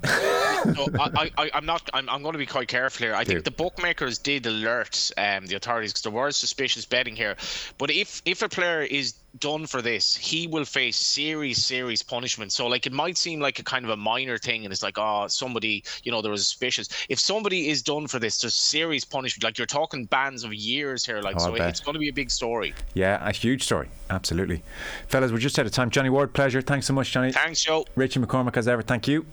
no, 0.64 0.88
I, 0.98 1.30
I, 1.36 1.50
I'm 1.54 1.66
not. 1.66 1.90
I'm, 1.92 2.08
I'm 2.08 2.22
going 2.22 2.32
to 2.32 2.38
be 2.38 2.46
quite 2.46 2.68
careful 2.68 3.04
here. 3.06 3.14
I 3.14 3.22
Do. 3.22 3.32
think 3.32 3.44
the 3.44 3.50
bookmakers 3.50 4.16
did 4.16 4.46
alert 4.46 5.12
um, 5.18 5.44
the 5.44 5.56
authorities 5.56 5.92
because 5.92 6.05
there 6.06 6.14
was 6.24 6.36
suspicious 6.36 6.84
betting 6.84 7.16
here. 7.16 7.36
But 7.78 7.90
if 7.90 8.22
if 8.24 8.42
a 8.42 8.48
player 8.48 8.82
is 8.82 9.14
done 9.38 9.66
for 9.66 9.82
this, 9.82 10.16
he 10.16 10.46
will 10.46 10.64
face 10.64 10.96
serious, 10.96 11.62
serious 11.62 12.02
punishment. 12.02 12.52
So 12.52 12.66
like 12.68 12.86
it 12.86 12.92
might 12.92 13.18
seem 13.18 13.38
like 13.40 13.58
a 13.58 13.62
kind 13.62 13.84
of 13.84 13.90
a 13.90 13.96
minor 13.96 14.38
thing, 14.38 14.64
and 14.64 14.72
it's 14.72 14.82
like, 14.82 14.96
oh, 14.98 15.26
somebody, 15.28 15.84
you 16.04 16.12
know, 16.12 16.22
there 16.22 16.30
was 16.30 16.46
suspicious. 16.46 16.88
If 17.08 17.18
somebody 17.18 17.68
is 17.68 17.82
done 17.82 18.06
for 18.06 18.18
this, 18.18 18.40
there's 18.40 18.54
serious 18.54 19.04
punishment. 19.04 19.44
Like 19.44 19.58
you're 19.58 19.66
talking 19.66 20.06
bans 20.06 20.44
of 20.44 20.54
years 20.54 21.04
here. 21.04 21.20
Like 21.20 21.36
Oh, 21.36 21.40
so, 21.40 21.56
I 21.56 21.68
it's 21.68 21.80
going 21.80 21.94
to 21.94 21.98
be 22.00 22.08
a 22.08 22.12
big 22.12 22.30
story. 22.30 22.72
yeah, 22.94 23.18
a 23.28 23.32
huge 23.32 23.62
story. 23.64 23.88
Absolutely. 24.08 24.62
Fellas, 25.08 25.32
we're 25.32 25.38
just 25.38 25.58
out 25.58 25.66
of 25.66 25.72
time. 25.72 25.90
Johnny 25.90 26.08
Ward, 26.08 26.32
pleasure. 26.32 26.62
Thanks 26.62 26.86
so 26.86 26.92
much, 26.94 27.10
Johnny. 27.10 27.32
Thanks, 27.32 27.62
Joe. 27.64 27.84
Richie 27.96 28.20
McCormack, 28.20 28.56
as 28.56 28.68
ever, 28.68 28.82
thank 28.82 29.06
you. 29.08 29.26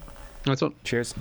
That's 0.44 0.62
one. 0.62 0.74
Cheers. 0.84 1.14